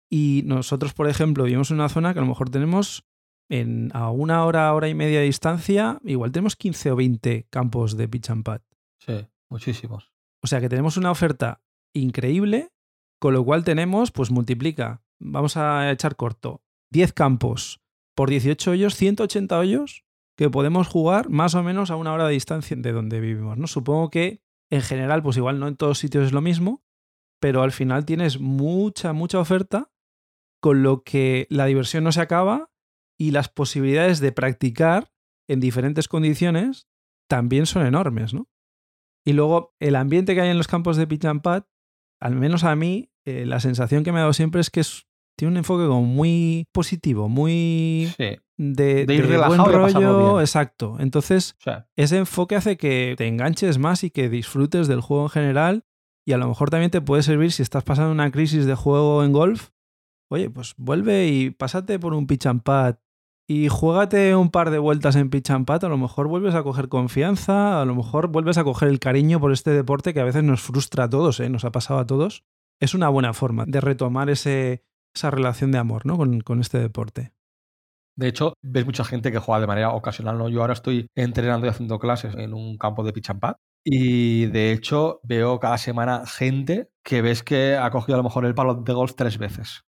y 0.09 0.43
nosotros, 0.45 0.93
por 0.93 1.07
ejemplo, 1.07 1.43
vivimos 1.43 1.71
en 1.71 1.77
una 1.77 1.89
zona 1.89 2.13
que 2.13 2.19
a 2.19 2.21
lo 2.21 2.27
mejor 2.27 2.49
tenemos 2.49 3.05
en, 3.49 3.91
a 3.93 4.09
una 4.09 4.45
hora, 4.45 4.73
hora 4.73 4.87
y 4.87 4.95
media 4.95 5.19
de 5.19 5.25
distancia, 5.25 5.99
igual 6.03 6.31
tenemos 6.31 6.55
15 6.55 6.91
o 6.91 6.95
20 6.95 7.47
campos 7.49 7.97
de 7.97 8.07
pitch 8.07 8.29
and 8.29 8.43
pad. 8.43 8.61
Sí, 8.99 9.27
muchísimos. 9.49 10.11
O 10.41 10.47
sea 10.47 10.61
que 10.61 10.69
tenemos 10.69 10.97
una 10.97 11.11
oferta 11.11 11.61
increíble, 11.93 12.71
con 13.19 13.33
lo 13.33 13.43
cual 13.43 13.63
tenemos, 13.63 14.11
pues 14.11 14.31
multiplica, 14.31 15.03
vamos 15.19 15.57
a 15.57 15.91
echar 15.91 16.15
corto, 16.15 16.61
10 16.91 17.13
campos 17.13 17.81
por 18.15 18.29
18 18.29 18.71
hoyos, 18.71 18.95
180 18.95 19.57
hoyos 19.57 20.05
que 20.37 20.49
podemos 20.49 20.87
jugar 20.87 21.29
más 21.29 21.55
o 21.55 21.63
menos 21.63 21.91
a 21.91 21.95
una 21.95 22.13
hora 22.13 22.27
de 22.27 22.33
distancia 22.33 22.75
de 22.77 22.91
donde 22.91 23.19
vivimos. 23.19 23.57
¿no? 23.57 23.67
Supongo 23.67 24.09
que 24.09 24.41
en 24.69 24.81
general, 24.81 25.23
pues 25.23 25.37
igual 25.37 25.59
no 25.59 25.67
en 25.67 25.77
todos 25.77 25.99
sitios 25.99 26.25
es 26.25 26.31
lo 26.31 26.41
mismo, 26.41 26.83
pero 27.39 27.61
al 27.61 27.71
final 27.71 28.05
tienes 28.05 28.39
mucha, 28.39 29.13
mucha 29.13 29.39
oferta 29.39 29.91
con 30.65 30.81
lo 30.81 31.03
que 31.03 31.45
la 31.51 31.67
diversión 31.67 32.03
no 32.03 32.11
se 32.11 32.21
acaba 32.21 32.71
y 33.19 33.29
las 33.29 33.49
posibilidades 33.49 34.19
de 34.19 34.31
practicar 34.31 35.11
en 35.47 35.59
diferentes 35.59 36.07
condiciones 36.07 36.87
también 37.29 37.67
son 37.67 37.85
enormes, 37.85 38.33
¿no? 38.33 38.49
Y 39.23 39.33
luego 39.33 39.75
el 39.79 39.95
ambiente 39.95 40.33
que 40.33 40.41
hay 40.41 40.49
en 40.49 40.57
los 40.57 40.67
campos 40.67 40.97
de 40.97 41.05
pitch 41.05 41.25
and 41.25 41.43
pad, 41.43 41.65
al 42.19 42.33
menos 42.33 42.63
a 42.63 42.75
mí, 42.75 43.11
eh, 43.27 43.45
la 43.45 43.59
sensación 43.59 44.03
que 44.03 44.11
me 44.11 44.17
ha 44.17 44.21
dado 44.21 44.33
siempre 44.33 44.59
es 44.59 44.71
que 44.71 44.81
tiene 45.37 45.51
un 45.51 45.57
enfoque 45.57 45.85
como 45.85 46.01
muy 46.01 46.65
positivo, 46.71 47.29
muy 47.29 48.11
de, 48.57 49.05
ir 49.07 49.27
relajado 49.27 49.69
buen 49.69 49.93
rollo, 49.93 50.41
exacto. 50.41 50.97
Entonces, 50.99 51.55
ese 51.95 52.17
enfoque 52.17 52.55
hace 52.55 52.75
que 52.75 53.13
te 53.19 53.27
enganches 53.27 53.77
más 53.77 54.03
y 54.03 54.09
que 54.09 54.29
disfrutes 54.29 54.87
del 54.87 55.01
juego 55.01 55.25
en 55.25 55.29
general 55.29 55.85
y 56.25 56.33
a 56.33 56.37
lo 56.37 56.47
mejor 56.47 56.71
también 56.71 56.89
te 56.89 57.01
puede 57.01 57.21
servir 57.21 57.51
si 57.51 57.61
estás 57.61 57.83
pasando 57.83 58.11
una 58.11 58.31
crisis 58.31 58.65
de 58.65 58.73
juego 58.73 59.23
en 59.23 59.31
golf, 59.31 59.69
oye, 60.29 60.49
pues 60.49 60.73
vuelve 60.77 61.27
y 61.27 61.51
pásate 61.51 61.99
por 61.99 62.13
un 62.13 62.27
pitch 62.27 62.45
and 62.47 62.63
pad 62.63 62.95
y 63.47 63.67
juégate 63.67 64.35
un 64.35 64.49
par 64.49 64.71
de 64.71 64.79
vueltas 64.79 65.15
en 65.15 65.29
pitch 65.29 65.51
and 65.51 65.65
pad, 65.65 65.85
a 65.85 65.89
lo 65.89 65.97
mejor 65.97 66.27
vuelves 66.27 66.55
a 66.55 66.63
coger 66.63 66.89
confianza, 66.89 67.81
a 67.81 67.85
lo 67.85 67.95
mejor 67.95 68.27
vuelves 68.27 68.57
a 68.57 68.63
coger 68.63 68.89
el 68.89 68.99
cariño 68.99 69.39
por 69.39 69.51
este 69.51 69.71
deporte 69.71 70.13
que 70.13 70.19
a 70.19 70.23
veces 70.23 70.43
nos 70.43 70.61
frustra 70.61 71.05
a 71.05 71.09
todos, 71.09 71.39
¿eh? 71.39 71.49
nos 71.49 71.63
ha 71.63 71.71
pasado 71.71 71.99
a 71.99 72.07
todos. 72.07 72.43
Es 72.79 72.93
una 72.93 73.07
buena 73.09 73.33
forma 73.33 73.65
de 73.65 73.81
retomar 73.81 74.29
ese, 74.29 74.83
esa 75.13 75.29
relación 75.31 75.71
de 75.71 75.77
amor 75.77 76.05
¿no? 76.05 76.17
con, 76.17 76.41
con 76.41 76.59
este 76.59 76.79
deporte. 76.79 77.33
De 78.17 78.27
hecho, 78.27 78.53
ves 78.61 78.85
mucha 78.85 79.03
gente 79.03 79.31
que 79.31 79.39
juega 79.39 79.61
de 79.61 79.67
manera 79.67 79.91
ocasional. 79.91 80.37
¿no? 80.37 80.49
Yo 80.49 80.61
ahora 80.61 80.73
estoy 80.73 81.07
entrenando 81.15 81.67
y 81.67 81.69
haciendo 81.69 81.99
clases 81.99 82.33
en 82.35 82.53
un 82.53 82.77
campo 82.77 83.03
de 83.03 83.13
pitch 83.13 83.29
and. 83.29 83.41
Y 83.83 84.47
de 84.47 84.71
hecho, 84.71 85.19
veo 85.23 85.59
cada 85.59 85.77
semana 85.77 86.25
gente 86.25 86.89
que 87.03 87.21
ves 87.21 87.43
que 87.43 87.77
ha 87.77 87.89
cogido 87.91 88.15
a 88.15 88.17
lo 88.17 88.23
mejor 88.23 88.45
el 88.45 88.55
palo 88.55 88.75
de 88.75 88.93
golf 88.93 89.13
tres 89.15 89.37
veces 89.37 89.85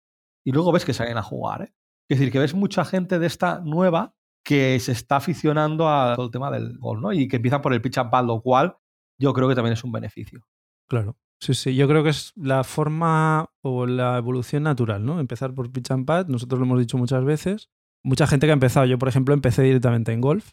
y 0.44 0.52
luego 0.52 0.72
ves 0.72 0.84
que 0.84 0.92
salen 0.92 1.16
a 1.16 1.22
jugar. 1.22 1.62
¿eh? 1.62 1.74
Es 2.08 2.18
decir, 2.18 2.32
que 2.32 2.38
ves 2.38 2.54
mucha 2.54 2.84
gente 2.84 3.18
de 3.18 3.26
esta 3.26 3.60
nueva 3.60 4.14
que 4.44 4.78
se 4.78 4.92
está 4.92 5.16
aficionando 5.16 5.88
a 5.88 6.14
todo 6.16 6.26
el 6.26 6.32
tema 6.32 6.50
del 6.50 6.78
golf, 6.78 7.00
¿no? 7.00 7.12
Y 7.12 7.28
que 7.28 7.36
empiezan 7.36 7.62
por 7.62 7.72
el 7.72 7.80
pitch 7.80 7.98
and 7.98 8.10
pad, 8.10 8.26
lo 8.26 8.42
cual 8.42 8.76
yo 9.18 9.32
creo 9.32 9.48
que 9.48 9.54
también 9.54 9.72
es 9.72 9.84
un 9.84 9.92
beneficio. 9.92 10.46
Claro. 10.88 11.16
Sí, 11.40 11.54
sí, 11.54 11.74
yo 11.74 11.88
creo 11.88 12.02
que 12.02 12.10
es 12.10 12.32
la 12.36 12.62
forma 12.62 13.50
o 13.62 13.86
la 13.86 14.18
evolución 14.18 14.62
natural, 14.62 15.04
¿no? 15.04 15.18
Empezar 15.18 15.54
por 15.54 15.72
pitch 15.72 15.90
and 15.90 16.06
pad, 16.06 16.26
nosotros 16.28 16.58
lo 16.58 16.66
hemos 16.66 16.78
dicho 16.78 16.98
muchas 16.98 17.24
veces. 17.24 17.70
Mucha 18.02 18.26
gente 18.26 18.46
que 18.46 18.50
ha 18.50 18.54
empezado, 18.54 18.86
yo 18.86 18.98
por 18.98 19.08
ejemplo 19.08 19.34
empecé 19.34 19.62
directamente 19.62 20.12
en 20.12 20.20
golf, 20.20 20.52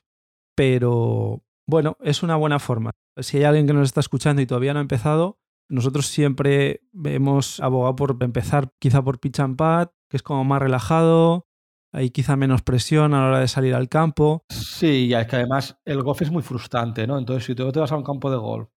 pero 0.56 1.44
Bueno, 1.68 1.96
es 2.02 2.24
una 2.24 2.36
buena 2.36 2.60
forma. 2.60 2.92
Si 3.18 3.38
hay 3.38 3.44
alguien 3.44 3.68
que 3.68 3.74
nos 3.74 3.84
está 3.84 4.00
escuchando 4.00 4.42
y 4.42 4.46
todavía 4.46 4.74
no 4.74 4.80
ha 4.80 4.82
empezado, 4.82 5.40
nosotros 5.72 6.08
siempre 6.08 6.82
hemos 7.06 7.60
abogado 7.62 7.96
por 7.96 8.18
empezar 8.20 8.74
quizá 8.78 9.02
por 9.02 9.20
pitch 9.20 9.40
and 9.40 9.56
pad, 9.56 9.90
que 10.10 10.18
es 10.18 10.24
como 10.24 10.44
más 10.44 10.62
relajado, 10.62 11.48
hay 11.94 12.10
quizá 12.10 12.36
menos 12.36 12.62
presión 12.62 13.14
a 13.14 13.22
la 13.22 13.28
hora 13.28 13.40
de 13.40 13.48
salir 13.48 13.74
al 13.74 13.88
campo. 13.88 14.46
Sí, 14.50 15.08
ya 15.08 15.22
es 15.22 15.28
que 15.28 15.38
además 15.38 15.78
el 15.86 16.04
golf 16.04 16.22
es 16.22 16.32
muy 16.32 16.44
frustrante, 16.44 17.08
¿no? 17.08 17.18
Entonces, 17.18 17.46
si 17.46 17.56
tú 17.56 17.72
te 17.72 17.80
vas 17.80 17.92
a 17.92 17.98
un 17.98 18.04
campo 18.04 18.30
de 18.30 18.38
golf 18.38 18.70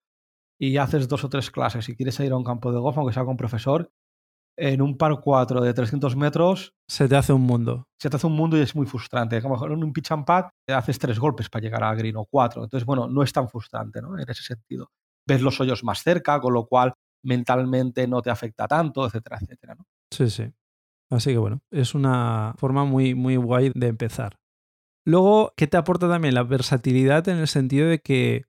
y 0.57 0.77
haces 0.77 1.07
dos 1.09 1.23
o 1.25 1.29
tres 1.29 1.51
clases 1.51 1.87
y 1.89 1.95
quieres 1.95 2.19
ir 2.21 2.31
a 2.31 2.37
un 2.37 2.45
campo 2.45 2.71
de 2.71 2.79
golf, 2.79 2.97
aunque 2.97 3.13
sea 3.13 3.25
con 3.25 3.35
profesor, 3.35 3.91
en 4.57 4.81
un 4.81 4.97
par 4.97 5.19
4 5.19 5.61
de 5.61 5.73
300 5.73 6.15
metros... 6.15 6.73
Se 6.87 7.09
te 7.09 7.17
hace 7.17 7.33
un 7.33 7.41
mundo. 7.41 7.89
Se 7.99 8.09
te 8.09 8.15
hace 8.15 8.27
un 8.27 8.33
mundo 8.33 8.57
y 8.57 8.61
es 8.61 8.73
muy 8.73 8.85
frustrante. 8.85 9.41
Como 9.41 9.55
mejor 9.55 9.73
en 9.73 9.83
un 9.83 9.91
pitch 9.91 10.11
and 10.11 10.25
pad 10.25 10.45
te 10.65 10.73
haces 10.73 10.97
tres 10.97 11.19
golpes 11.19 11.49
para 11.49 11.61
llegar 11.61 11.83
a 11.83 11.93
green 11.93 12.15
o 12.15 12.25
cuatro. 12.25 12.63
Entonces, 12.63 12.85
bueno, 12.85 13.07
no 13.07 13.21
es 13.21 13.33
tan 13.33 13.49
frustrante, 13.49 14.01
¿no? 14.01 14.17
En 14.17 14.29
ese 14.29 14.43
sentido. 14.43 14.91
Ves 15.27 15.41
los 15.41 15.59
hoyos 15.59 15.83
más 15.83 16.03
cerca, 16.03 16.39
con 16.39 16.53
lo 16.53 16.65
cual 16.65 16.93
mentalmente 17.23 18.07
no 18.07 18.21
te 18.21 18.29
afecta 18.29 18.67
tanto, 18.67 19.05
etcétera, 19.05 19.39
etcétera, 19.41 19.75
¿no? 19.75 19.85
Sí, 20.11 20.29
sí. 20.29 20.51
Así 21.09 21.31
que 21.31 21.37
bueno, 21.37 21.61
es 21.71 21.95
una 21.95 22.53
forma 22.57 22.85
muy, 22.85 23.15
muy 23.15 23.35
guay 23.35 23.71
de 23.73 23.87
empezar. 23.87 24.37
Luego, 25.05 25.53
¿qué 25.55 25.67
te 25.67 25.77
aporta 25.77 26.09
también? 26.09 26.33
La 26.33 26.43
versatilidad 26.43 27.27
en 27.29 27.37
el 27.37 27.47
sentido 27.47 27.87
de 27.87 27.99
que, 27.99 28.45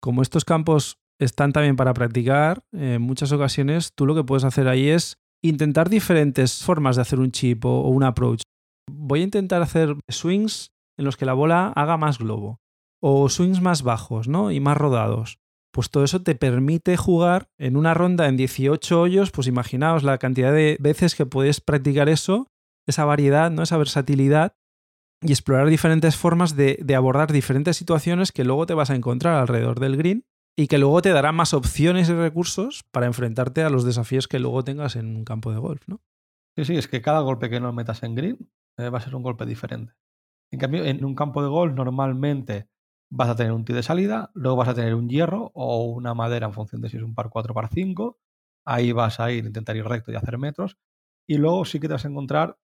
como 0.00 0.22
estos 0.22 0.44
campos 0.44 0.98
están 1.20 1.52
también 1.52 1.76
para 1.76 1.94
practicar, 1.94 2.64
en 2.72 3.02
muchas 3.02 3.30
ocasiones 3.30 3.92
tú 3.94 4.06
lo 4.06 4.14
que 4.14 4.24
puedes 4.24 4.44
hacer 4.44 4.66
ahí 4.66 4.88
es 4.88 5.18
intentar 5.42 5.88
diferentes 5.88 6.64
formas 6.64 6.96
de 6.96 7.02
hacer 7.02 7.20
un 7.20 7.30
chip 7.30 7.64
o, 7.64 7.88
un 7.88 8.02
approach. 8.02 8.42
Voy 8.90 9.20
a 9.20 9.24
intentar 9.24 9.62
hacer 9.62 9.96
swings 10.08 10.72
en 10.98 11.04
los 11.04 11.16
que 11.16 11.24
la 11.24 11.34
bola 11.34 11.68
haga 11.76 11.96
más 11.96 12.18
globo 12.18 12.60
o 13.00 13.28
swings 13.28 13.60
más 13.60 13.82
bajos, 13.82 14.28
¿no? 14.28 14.50
Y 14.50 14.60
más 14.60 14.76
rodados. 14.76 15.38
Pues 15.72 15.90
todo 15.90 16.04
eso 16.04 16.22
te 16.22 16.34
permite 16.34 16.96
jugar 16.96 17.48
en 17.58 17.76
una 17.76 17.94
ronda 17.94 18.28
en 18.28 18.36
18 18.36 19.00
hoyos, 19.00 19.30
pues 19.30 19.46
imaginaos 19.46 20.02
la 20.02 20.18
cantidad 20.18 20.52
de 20.52 20.76
veces 20.78 21.14
que 21.14 21.24
puedes 21.24 21.60
practicar 21.60 22.10
eso, 22.10 22.48
esa 22.86 23.06
variedad, 23.06 23.50
¿no? 23.50 23.62
Esa 23.62 23.78
versatilidad 23.78 24.54
y 25.22 25.30
explorar 25.30 25.68
diferentes 25.68 26.16
formas 26.16 26.56
de, 26.56 26.84
abordar 26.94 27.32
diferentes 27.32 27.76
situaciones 27.76 28.32
que 28.32 28.44
luego 28.44 28.66
te 28.66 28.74
vas 28.74 28.90
a 28.90 28.94
encontrar 28.94 29.36
alrededor 29.36 29.80
del 29.80 29.96
green 29.96 30.24
y 30.56 30.66
que 30.66 30.78
luego 30.78 31.00
te 31.00 31.10
dará 31.10 31.32
más 31.32 31.54
opciones 31.54 32.10
y 32.10 32.12
recursos 32.12 32.84
para 32.90 33.06
enfrentarte 33.06 33.62
a 33.62 33.70
los 33.70 33.84
desafíos 33.84 34.28
que 34.28 34.40
luego 34.40 34.64
tengas 34.64 34.96
en 34.96 35.16
un 35.16 35.24
campo 35.24 35.52
de 35.52 35.58
golf, 35.58 35.82
¿no? 35.86 36.02
Sí, 36.56 36.66
sí, 36.66 36.76
es 36.76 36.86
que 36.86 37.00
cada 37.00 37.20
golpe 37.20 37.48
que 37.48 37.60
no 37.60 37.72
metas 37.72 38.02
en 38.02 38.14
green 38.14 38.50
eh, 38.76 38.90
va 38.90 38.98
a 38.98 39.00
ser 39.00 39.14
un 39.14 39.22
golpe 39.22 39.46
diferente. 39.46 39.94
En 40.50 40.58
cambio, 40.58 40.84
en 40.84 41.02
un 41.02 41.14
campo 41.14 41.42
de 41.42 41.48
golf 41.48 41.74
normalmente 41.74 42.68
vas 43.14 43.28
a 43.28 43.36
tener 43.36 43.52
un 43.52 43.64
tee 43.64 43.74
de 43.74 43.82
salida, 43.82 44.30
luego 44.34 44.56
vas 44.56 44.68
a 44.68 44.74
tener 44.74 44.94
un 44.94 45.08
hierro 45.08 45.50
o 45.54 45.84
una 45.84 46.14
madera 46.14 46.46
en 46.46 46.54
función 46.54 46.80
de 46.80 46.88
si 46.88 46.96
es 46.96 47.02
un 47.02 47.14
par 47.14 47.28
4 47.28 47.52
par 47.52 47.68
5. 47.68 48.18
Ahí 48.64 48.92
vas 48.92 49.20
a 49.20 49.30
ir, 49.30 49.44
intentar 49.44 49.76
ir 49.76 49.84
recto 49.84 50.12
y 50.12 50.16
hacer 50.16 50.38
metros. 50.38 50.78
Y 51.28 51.36
luego 51.36 51.64
sí 51.64 51.78
que 51.78 51.88
te 51.88 51.94
vas 51.94 52.04
a 52.04 52.08
encontrar 52.08 52.58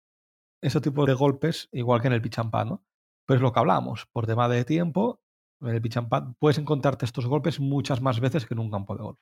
ese 0.63 0.81
tipo 0.81 1.05
de 1.05 1.15
golpes, 1.15 1.69
igual 1.73 2.01
que 2.01 2.07
en 2.07 2.15
el 2.15 2.23
pitch 2.23 2.39
¿no? 2.39 2.83
Pero 3.27 3.37
es 3.37 3.43
lo 3.43 3.53
que 3.53 3.61
hablamos, 3.61 4.07
por 4.07 4.27
tema 4.27 4.49
de 4.49 4.65
tiempo 4.65 5.21
en 5.61 5.69
el 5.69 5.83
pitch 5.83 5.99
puedes 6.39 6.59
encontrarte 6.59 7.05
estos 7.05 7.27
golpes 7.27 7.61
muchas 7.61 8.01
más 8.01 8.21
veces 8.21 8.47
que 8.47 8.55
en 8.55 8.61
un 8.61 8.71
campo 8.71 8.97
de 8.97 9.03
golf. 9.03 9.19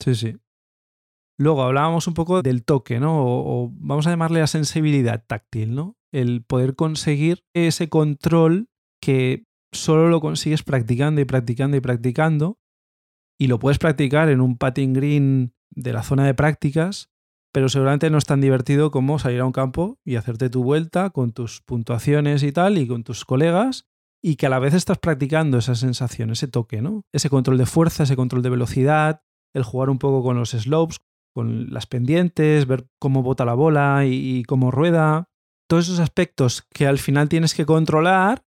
Sí, 0.00 0.14
sí. 0.14 0.36
Luego 1.38 1.62
hablábamos 1.62 2.06
un 2.06 2.14
poco 2.14 2.42
del 2.42 2.64
toque, 2.64 3.00
¿no? 3.00 3.24
O, 3.24 3.70
vamos 3.72 4.06
a 4.06 4.10
llamarle 4.10 4.40
la 4.40 4.46
sensibilidad 4.46 5.24
táctil, 5.26 5.74
¿no? 5.74 5.96
El 6.12 6.44
poder 6.44 6.74
conseguir 6.74 7.44
ese 7.54 7.88
control 7.88 8.68
que 9.00 9.47
solo 9.72 10.08
lo 10.08 10.20
consigues 10.20 10.62
practicando 10.62 11.20
y 11.20 11.24
practicando 11.24 11.76
y 11.76 11.80
practicando. 11.80 12.58
Y 13.38 13.46
lo 13.46 13.58
puedes 13.58 13.78
practicar 13.78 14.28
en 14.28 14.40
un 14.40 14.58
patting 14.58 14.92
green 14.92 15.54
de 15.70 15.92
la 15.92 16.02
zona 16.02 16.26
de 16.26 16.34
prácticas, 16.34 17.10
pero 17.52 17.68
seguramente 17.68 18.10
no 18.10 18.18
es 18.18 18.24
tan 18.24 18.40
divertido 18.40 18.90
como 18.90 19.18
salir 19.18 19.40
a 19.40 19.46
un 19.46 19.52
campo 19.52 19.98
y 20.04 20.16
hacerte 20.16 20.50
tu 20.50 20.64
vuelta 20.64 21.10
con 21.10 21.32
tus 21.32 21.60
puntuaciones 21.62 22.42
y 22.42 22.52
tal, 22.52 22.78
y 22.78 22.88
con 22.88 23.04
tus 23.04 23.24
colegas, 23.24 23.86
y 24.22 24.36
que 24.36 24.46
a 24.46 24.50
la 24.50 24.58
vez 24.58 24.74
estás 24.74 24.98
practicando 24.98 25.58
esa 25.58 25.74
sensación, 25.74 26.30
ese 26.30 26.48
toque, 26.48 26.82
¿no? 26.82 27.04
Ese 27.12 27.30
control 27.30 27.58
de 27.58 27.66
fuerza, 27.66 28.02
ese 28.02 28.16
control 28.16 28.42
de 28.42 28.50
velocidad, 28.50 29.22
el 29.54 29.62
jugar 29.62 29.90
un 29.90 29.98
poco 29.98 30.22
con 30.22 30.36
los 30.36 30.50
slopes, 30.50 30.98
con 31.34 31.72
las 31.72 31.86
pendientes, 31.86 32.66
ver 32.66 32.88
cómo 32.98 33.22
bota 33.22 33.44
la 33.44 33.54
bola 33.54 34.04
y, 34.04 34.42
cómo 34.44 34.70
rueda. 34.70 35.28
Todos 35.68 35.84
esos 35.84 36.00
aspectos 36.00 36.66
que 36.70 36.86
al 36.86 36.98
final 36.98 37.28
tienes 37.28 37.54
que 37.54 37.66
controlar 37.66 38.44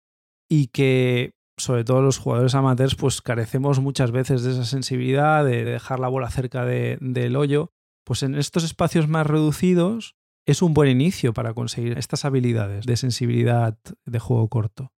y 0.49 0.67
que, 0.67 1.33
sobre 1.57 1.83
todo 1.83 2.01
los 2.01 2.17
jugadores 2.17 2.55
amateurs, 2.55 2.95
pues 2.95 3.21
carecemos 3.21 3.79
muchas 3.79 4.11
veces 4.11 4.43
de 4.43 4.51
esa 4.51 4.65
sensibilidad, 4.65 5.43
de 5.45 5.65
dejar 5.65 5.99
la 5.99 6.07
bola 6.07 6.29
cerca 6.29 6.65
del 6.65 7.35
hoyo. 7.35 7.71
Pues 8.05 8.23
en 8.23 8.35
estos 8.35 8.63
espacios 8.63 9.07
más 9.07 9.27
reducidos 9.27 10.15
es 10.45 10.61
un 10.61 10.73
buen 10.73 10.89
inicio 10.89 11.33
para 11.33 11.53
conseguir 11.53 11.97
estas 11.97 12.23
habilidades 12.23 12.85
de 12.85 12.95
sensibilidad 12.95 13.77
de 14.05 14.19
juego 14.19 14.47
corto. 14.47 14.93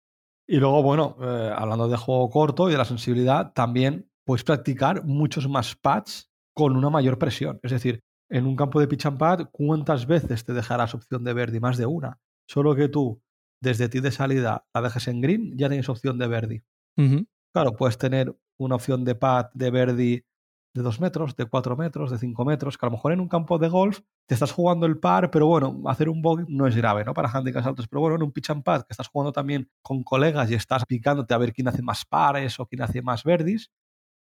Y 0.45 0.57
luego, 0.57 0.83
bueno, 0.83 1.17
eh, 1.21 1.51
hablando 1.55 1.87
de 1.87 1.97
juego 1.97 2.29
corto 2.29 2.69
y 2.69 2.71
de 2.73 2.77
la 2.77 2.85
sensibilidad, 2.85 3.53
también 3.53 4.09
puedes 4.25 4.43
practicar 4.43 5.05
muchos 5.05 5.47
más 5.47 5.75
pads 5.75 6.29
con 6.53 6.75
una 6.75 6.89
mayor 6.89 7.17
presión. 7.17 7.59
Es 7.63 7.71
decir, 7.71 8.01
en 8.29 8.45
un 8.45 8.55
campo 8.55 8.79
de 8.79 8.87
pitch 8.87 9.05
and 9.05 9.17
pad, 9.17 9.49
¿cuántas 9.51 10.05
veces 10.05 10.43
te 10.43 10.53
dejarás 10.53 10.93
opción 10.93 11.23
de 11.23 11.33
verde? 11.33 11.59
Más 11.59 11.77
de 11.77 11.85
una. 11.85 12.19
Solo 12.45 12.75
que 12.75 12.89
tú, 12.89 13.21
desde 13.61 13.89
ti 13.89 13.99
de 13.99 14.11
salida, 14.11 14.67
la 14.73 14.81
dejes 14.81 15.07
en 15.07 15.21
green, 15.21 15.57
ya 15.57 15.69
tienes 15.69 15.89
opción 15.89 16.17
de 16.17 16.27
verde. 16.27 16.63
Claro, 17.53 17.75
puedes 17.75 17.97
tener 17.97 18.35
una 18.59 18.75
opción 18.75 19.03
de 19.03 19.15
pad 19.15 19.47
de 19.53 19.71
verde 19.71 20.25
de 20.73 20.83
2 20.83 21.01
metros, 21.01 21.35
de 21.35 21.45
4 21.45 21.75
metros, 21.75 22.11
de 22.11 22.19
5 22.19 22.45
metros, 22.45 22.77
que 22.77 22.85
a 22.85 22.89
lo 22.89 22.91
mejor 22.91 23.11
en 23.11 23.19
un 23.19 23.27
campo 23.27 23.57
de 23.57 23.67
golf 23.67 24.01
te 24.27 24.35
estás 24.35 24.51
jugando 24.51 24.85
el 24.85 24.99
par, 24.99 25.31
pero 25.31 25.47
bueno, 25.47 25.81
hacer 25.87 26.07
un 26.07 26.21
bogey 26.21 26.45
no 26.49 26.67
es 26.67 26.75
grave, 26.75 27.03
¿no? 27.03 27.13
Para 27.13 27.29
handicaps 27.29 27.65
altos, 27.65 27.87
pero 27.87 28.01
bueno, 28.01 28.15
en 28.17 28.23
un 28.23 28.31
pitch 28.31 28.51
and 28.51 28.63
pad 28.63 28.81
que 28.81 28.93
estás 28.93 29.07
jugando 29.07 29.31
también 29.31 29.71
con 29.81 30.03
colegas 30.03 30.51
y 30.51 30.53
estás 30.53 30.85
picándote 30.85 31.33
a 31.33 31.37
ver 31.39 31.51
quién 31.51 31.67
hace 31.67 31.81
más 31.81 32.05
pares 32.05 32.59
o 32.59 32.67
quién 32.67 32.83
hace 32.83 33.01
más 33.01 33.23
verdis, 33.23 33.71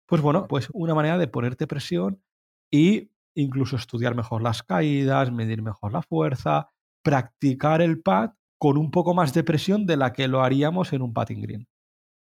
pues 0.06 0.22
bueno, 0.22 0.48
pues 0.48 0.68
una 0.74 0.94
manera 0.94 1.18
de 1.18 1.28
ponerte 1.28 1.66
presión 1.66 2.22
y 2.70 3.12
incluso 3.36 3.78
estudiar 3.78 4.16
mejor 4.16 4.42
las 4.42 4.64
caídas, 4.64 5.32
medir 5.32 5.62
mejor 5.62 5.94
la 5.94 6.02
fuerza, 6.02 6.70
practicar 7.04 7.82
el 7.82 8.02
pad 8.02 8.32
con 8.64 8.78
un 8.78 8.92
poco 8.92 9.14
más 9.14 9.34
de 9.34 9.44
presión 9.44 9.86
de 9.86 9.98
la 9.98 10.14
que 10.14 10.30
lo 10.30 10.42
haríamos 10.42 10.94
en 10.94 11.02
un 11.02 11.14
patting 11.14 11.42
green. 11.42 11.68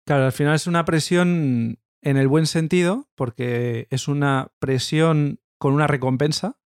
Claro, 0.07 0.23
al 0.23 0.31
final 0.31 0.55
es 0.55 0.65
una 0.65 0.85
presión 0.85 1.81
en 2.01 2.15
el 2.15 2.29
buen 2.29 2.45
sentido, 2.45 3.09
porque 3.15 3.89
es 3.89 4.07
una 4.07 4.53
presión 4.59 5.41
con 5.59 5.73
una 5.73 5.87
recompensa 5.87 6.57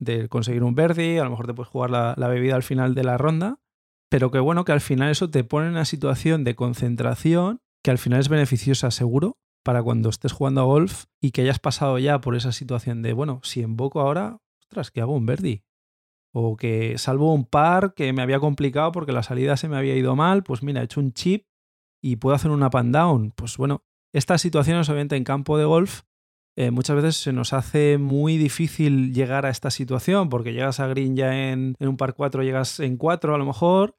de 0.00 0.28
conseguir 0.28 0.64
un 0.64 0.74
verde, 0.74 1.20
a 1.20 1.24
lo 1.24 1.30
mejor 1.30 1.46
te 1.46 1.54
puedes 1.54 1.70
jugar 1.70 1.90
la, 1.90 2.28
bebida 2.28 2.56
al 2.56 2.64
final 2.64 2.96
de 2.96 3.04
la 3.04 3.16
ronda, 3.16 3.60
pero 4.10 4.32
que 4.32 4.40
bueno, 4.40 4.64
que 4.64 4.72
al 4.72 4.80
final 4.80 5.08
eso 5.12 5.30
te 5.30 5.44
pone 5.44 5.66
en 5.66 5.74
una 5.74 5.84
situación 5.84 6.42
de 6.42 6.56
concentración 6.56 7.60
que 7.84 7.92
al 7.92 7.98
final 7.98 8.18
es 8.18 8.28
beneficiosa, 8.28 8.90
seguro, 8.90 9.38
para 9.62 9.84
cuando 9.84 10.08
estés 10.08 10.32
jugando 10.32 10.62
a 10.62 10.64
golf 10.64 11.04
y 11.20 11.30
que 11.30 11.42
hayas 11.42 11.60
pasado 11.60 11.96
ya 12.00 12.20
por 12.20 12.34
esa 12.34 12.50
situación 12.50 13.02
de, 13.02 13.12
bueno, 13.12 13.38
si 13.44 13.60
invoco 13.60 14.00
ahora, 14.00 14.40
ostras, 14.58 14.90
que 14.90 15.00
hago 15.00 15.14
un 15.14 15.26
verdi. 15.26 15.62
O 16.34 16.56
que 16.56 16.96
salvo 16.98 17.34
un 17.34 17.44
par 17.44 17.94
que 17.94 18.12
me 18.12 18.22
había 18.22 18.40
complicado 18.40 18.90
porque 18.92 19.12
la 19.12 19.22
salida 19.22 19.56
se 19.56 19.68
me 19.68 19.76
había 19.76 19.96
ido 19.96 20.16
mal, 20.16 20.42
pues 20.42 20.62
mira, 20.62 20.80
he 20.80 20.84
hecho 20.84 21.00
un 21.00 21.12
chip 21.12 21.46
y 22.02 22.16
puedo 22.16 22.34
hacer 22.34 22.50
una 22.50 22.70
pan 22.70 22.90
down. 22.90 23.32
Pues 23.32 23.56
bueno, 23.56 23.84
estas 24.12 24.40
situaciones, 24.40 24.88
obviamente, 24.88 25.16
en 25.16 25.24
campo 25.24 25.58
de 25.58 25.64
golf, 25.64 26.02
eh, 26.56 26.70
muchas 26.70 26.96
veces 26.96 27.16
se 27.16 27.32
nos 27.32 27.54
hace 27.54 27.96
muy 27.96 28.36
difícil 28.36 29.14
llegar 29.14 29.46
a 29.46 29.50
esta 29.50 29.70
situación 29.70 30.28
porque 30.28 30.52
llegas 30.52 30.80
a 30.80 30.86
green 30.86 31.16
ya 31.16 31.50
en, 31.50 31.76
un 31.80 31.96
par 31.96 32.14
4, 32.14 32.42
llegas 32.42 32.78
en 32.80 32.98
4 32.98 33.34
a 33.34 33.38
lo 33.38 33.46
mejor 33.46 33.96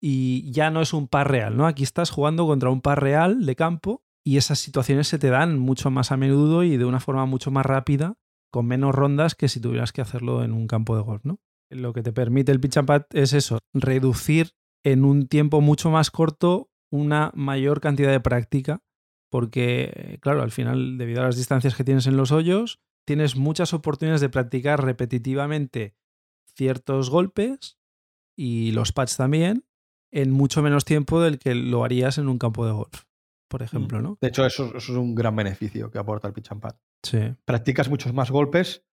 y 0.00 0.50
ya 0.52 0.70
no 0.70 0.82
es 0.82 0.92
un 0.92 1.08
par 1.08 1.30
real, 1.30 1.56
¿no? 1.56 1.66
Aquí 1.66 1.82
estás 1.82 2.10
jugando 2.10 2.46
contra 2.46 2.70
un 2.70 2.80
par 2.80 3.02
real 3.02 3.44
de 3.44 3.56
campo 3.56 4.04
y 4.24 4.36
esas 4.36 4.60
situaciones 4.60 5.08
se 5.08 5.18
te 5.18 5.30
dan 5.30 5.58
mucho 5.58 5.90
más 5.90 6.12
a 6.12 6.16
menudo 6.16 6.62
y 6.62 6.76
de 6.76 6.84
una 6.84 7.00
forma 7.00 7.26
mucho 7.26 7.50
más 7.50 7.66
rápida, 7.66 8.18
con 8.52 8.66
menos 8.66 8.94
rondas 8.94 9.34
que 9.34 9.48
si 9.48 9.60
tuvieras 9.60 9.92
que 9.92 10.02
hacerlo 10.02 10.44
en 10.44 10.52
un 10.52 10.68
campo 10.68 10.94
de 10.94 11.02
golf, 11.02 11.24
¿no? 11.24 11.40
Lo 11.70 11.92
que 11.92 12.02
te 12.02 12.12
permite 12.12 12.52
el 12.52 12.60
pitch 12.60 12.76
and 12.78 12.86
pad 12.86 13.02
es 13.12 13.32
eso, 13.32 13.58
reducir 13.74 14.52
en 14.84 15.04
un 15.04 15.26
tiempo 15.26 15.60
mucho 15.60 15.90
más 15.90 16.10
corto 16.10 16.70
una 16.92 17.32
mayor 17.34 17.80
cantidad 17.80 18.12
de 18.12 18.20
práctica 18.20 18.82
porque, 19.30 20.18
claro, 20.22 20.42
al 20.42 20.50
final, 20.50 20.98
debido 20.98 21.20
a 21.20 21.26
las 21.26 21.36
distancias 21.36 21.74
que 21.74 21.84
tienes 21.84 22.06
en 22.06 22.16
los 22.16 22.32
hoyos, 22.32 22.80
tienes 23.06 23.36
muchas 23.36 23.74
oportunidades 23.74 24.20
de 24.20 24.28
practicar 24.28 24.82
repetitivamente 24.84 25.94
ciertos 26.54 27.10
golpes 27.10 27.78
y 28.36 28.72
los 28.72 28.92
pads 28.92 29.16
también 29.16 29.64
en 30.12 30.30
mucho 30.30 30.62
menos 30.62 30.84
tiempo 30.84 31.20
del 31.20 31.38
que 31.38 31.54
lo 31.54 31.84
harías 31.84 32.18
en 32.18 32.28
un 32.28 32.38
campo 32.38 32.64
de 32.64 32.72
golf, 32.72 33.04
por 33.48 33.60
mm. 33.60 33.64
ejemplo, 33.64 34.00
¿no? 34.00 34.18
De 34.20 34.28
hecho, 34.28 34.46
eso, 34.46 34.74
es 34.74 34.88
un 34.88 35.14
gran 35.14 35.34
beneficio 35.36 35.90
que 35.90 35.98
aporta 35.98 36.28
el 36.28 36.34
pitch 36.34 36.52
and 36.52 36.60
pad. 36.60 36.76
Sí. 37.02 37.18
Practicas 37.44 37.88
muchos 37.88 38.14
más 38.14 38.30
golpes 38.30 38.86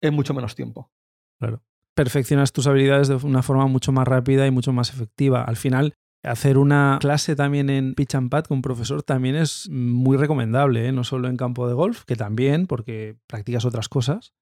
en 0.00 0.14
mucho 0.14 0.34
menos 0.34 0.54
tiempo. 0.54 0.92
Claro. 1.38 1.62
Perfeccionas 1.94 2.52
tus 2.52 2.66
habilidades 2.66 3.08
de 3.08 3.16
una 3.16 3.42
forma 3.42 3.66
mucho 3.66 3.92
más 3.92 4.06
rápida 4.06 4.46
y 4.46 4.50
mucho 4.50 4.72
más 4.72 4.90
efectiva. 4.90 5.42
Al 5.42 5.56
final, 5.56 5.94
Hacer 6.22 6.58
una 6.58 6.98
clase 7.00 7.34
también 7.34 7.70
en 7.70 7.94
pitch 7.94 8.14
and 8.14 8.28
pad 8.28 8.44
con 8.44 8.58
un 8.58 8.62
profesor 8.62 9.02
también 9.02 9.36
es 9.36 9.70
muy 9.70 10.18
recomendable, 10.18 10.86
¿eh? 10.86 10.92
no 10.92 11.02
solo 11.02 11.28
en 11.28 11.38
campo 11.38 11.66
de 11.66 11.72
golf, 11.72 12.04
que 12.04 12.14
también, 12.14 12.66
porque 12.66 13.16
practicas 13.26 13.64
otras 13.64 13.88
cosas, 13.88 14.34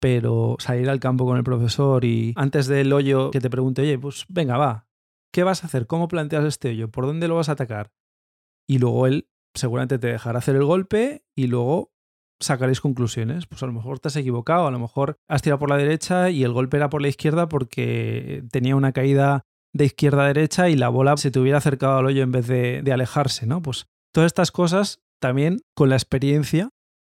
pero 0.00 0.56
salir 0.58 0.90
al 0.90 1.00
campo 1.00 1.24
con 1.24 1.38
el 1.38 1.44
profesor 1.44 2.04
y 2.04 2.34
antes 2.36 2.66
del 2.66 2.92
hoyo 2.92 3.30
que 3.30 3.40
te 3.40 3.48
pregunte, 3.48 3.80
oye, 3.80 3.98
pues 3.98 4.26
venga, 4.28 4.58
va, 4.58 4.86
¿qué 5.32 5.44
vas 5.44 5.64
a 5.64 5.66
hacer? 5.66 5.86
¿Cómo 5.86 6.08
planteas 6.08 6.44
este 6.44 6.68
hoyo? 6.68 6.90
¿Por 6.90 7.06
dónde 7.06 7.26
lo 7.26 7.36
vas 7.36 7.48
a 7.48 7.52
atacar? 7.52 7.90
Y 8.68 8.78
luego 8.78 9.06
él 9.06 9.30
seguramente 9.54 9.98
te 9.98 10.08
dejará 10.08 10.40
hacer 10.40 10.56
el 10.56 10.64
golpe 10.64 11.24
y 11.34 11.46
luego 11.46 11.93
sacaréis 12.40 12.80
conclusiones. 12.80 13.46
Pues 13.46 13.62
a 13.62 13.66
lo 13.66 13.72
mejor 13.72 13.98
te 13.98 14.08
has 14.08 14.16
equivocado, 14.16 14.66
a 14.66 14.70
lo 14.70 14.78
mejor 14.78 15.16
has 15.28 15.42
tirado 15.42 15.58
por 15.58 15.70
la 15.70 15.76
derecha 15.76 16.30
y 16.30 16.44
el 16.44 16.52
golpe 16.52 16.76
era 16.76 16.90
por 16.90 17.02
la 17.02 17.08
izquierda 17.08 17.48
porque 17.48 18.44
tenía 18.50 18.76
una 18.76 18.92
caída 18.92 19.44
de 19.72 19.84
izquierda 19.84 20.24
a 20.24 20.28
derecha 20.28 20.68
y 20.68 20.76
la 20.76 20.88
bola 20.88 21.16
se 21.16 21.30
te 21.30 21.40
hubiera 21.40 21.58
acercado 21.58 21.98
al 21.98 22.06
hoyo 22.06 22.22
en 22.22 22.32
vez 22.32 22.46
de, 22.46 22.90
alejarse, 22.92 23.46
¿no? 23.46 23.60
Pues 23.60 23.86
todas 24.12 24.28
estas 24.28 24.52
cosas 24.52 25.00
también 25.20 25.60
con 25.74 25.88
la 25.88 25.96
experiencia 25.96 26.70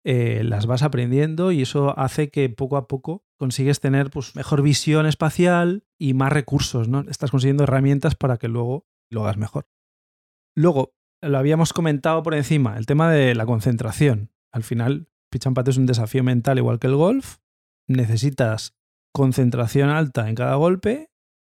eh, 0.05 0.43
las 0.43 0.65
vas 0.65 0.83
aprendiendo 0.83 1.51
y 1.51 1.61
eso 1.61 1.97
hace 1.97 2.29
que 2.29 2.49
poco 2.49 2.77
a 2.77 2.87
poco 2.87 3.23
consigues 3.37 3.79
tener 3.79 4.09
pues, 4.09 4.35
mejor 4.35 4.61
visión 4.61 5.05
espacial 5.05 5.85
y 5.97 6.13
más 6.13 6.33
recursos, 6.33 6.89
¿no? 6.89 7.01
Estás 7.09 7.31
consiguiendo 7.31 7.63
herramientas 7.63 8.15
para 8.15 8.37
que 8.37 8.49
luego 8.49 8.85
lo 9.09 9.23
hagas 9.23 9.37
mejor. 9.37 9.67
Luego, 10.55 10.93
lo 11.21 11.37
habíamos 11.37 11.73
comentado 11.73 12.23
por 12.23 12.33
encima, 12.33 12.77
el 12.77 12.85
tema 12.85 13.11
de 13.11 13.35
la 13.35 13.45
concentración. 13.45 14.31
Al 14.51 14.63
final, 14.63 15.08
pitch 15.29 15.47
and 15.47 15.67
es 15.67 15.77
un 15.77 15.85
desafío 15.85 16.23
mental 16.23 16.57
igual 16.57 16.79
que 16.79 16.87
el 16.87 16.95
golf. 16.95 17.37
Necesitas 17.87 18.75
concentración 19.13 19.89
alta 19.89 20.29
en 20.29 20.35
cada 20.35 20.55
golpe. 20.55 21.11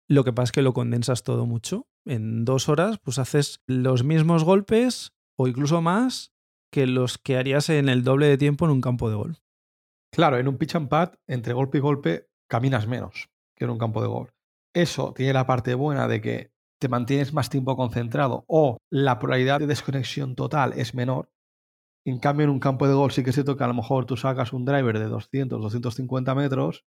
Lo 0.10 0.24
que 0.24 0.34
pasa 0.34 0.46
es 0.46 0.52
que 0.52 0.62
lo 0.62 0.74
condensas 0.74 1.24
todo 1.24 1.46
mucho. 1.46 1.88
En 2.06 2.46
dos 2.46 2.70
horas, 2.70 3.00
pues 3.00 3.20
haces 3.20 3.62
los 3.68 4.04
mismos 4.04 4.44
golpes 4.44 5.14
o 5.38 5.48
incluso 5.48 5.82
más 5.82 6.34
que 6.72 6.88
los 6.88 7.18
que 7.18 7.38
harías 7.38 7.70
en 7.70 7.90
el 7.90 8.04
doble 8.04 8.28
de 8.28 8.38
tiempo 8.38 8.66
en 8.66 8.72
un 8.72 8.82
campo 8.82 9.10
de 9.10 9.16
golf. 9.16 9.40
Claro, 10.12 10.38
en 10.38 10.48
un 10.48 10.58
pitch 10.58 10.76
and 10.76 10.90
pad, 10.90 11.14
entre 11.28 11.54
golpe 11.54 11.78
y 11.78 11.82
golpe, 11.82 12.30
caminas 12.48 12.88
menos 12.88 13.30
que 13.56 13.66
en 13.66 13.72
un 13.72 13.78
campo 13.78 14.02
de 14.02 14.08
golf. 14.08 14.32
Eso 14.74 15.14
tiene 15.14 15.34
la 15.34 15.46
parte 15.46 15.74
buena 15.74 16.08
de 16.08 16.22
que 16.22 16.52
te 16.80 16.90
mantienes 16.90 17.34
más 17.34 17.50
tiempo 17.50 17.76
concentrado 17.76 18.46
o 18.48 18.78
la 18.92 19.20
probabilidad 19.20 19.60
de 19.60 19.68
desconexión 19.68 20.36
total 20.36 20.74
es 20.74 20.94
menor. 20.94 21.32
En 22.08 22.20
cambio, 22.20 22.46
en 22.46 22.52
un 22.52 22.62
campo 22.62 22.88
de 22.88 22.94
golf 22.94 23.14
sí 23.14 23.22
que 23.22 23.34
se 23.34 23.44
toca, 23.44 23.66
a 23.66 23.68
lo 23.68 23.74
mejor 23.74 24.06
tú 24.06 24.16
sacas 24.16 24.54
un 24.54 24.64
driver 24.64 24.98
de 24.98 25.08
200, 25.10 25.62
250 25.62 26.36
metros, 26.36 26.86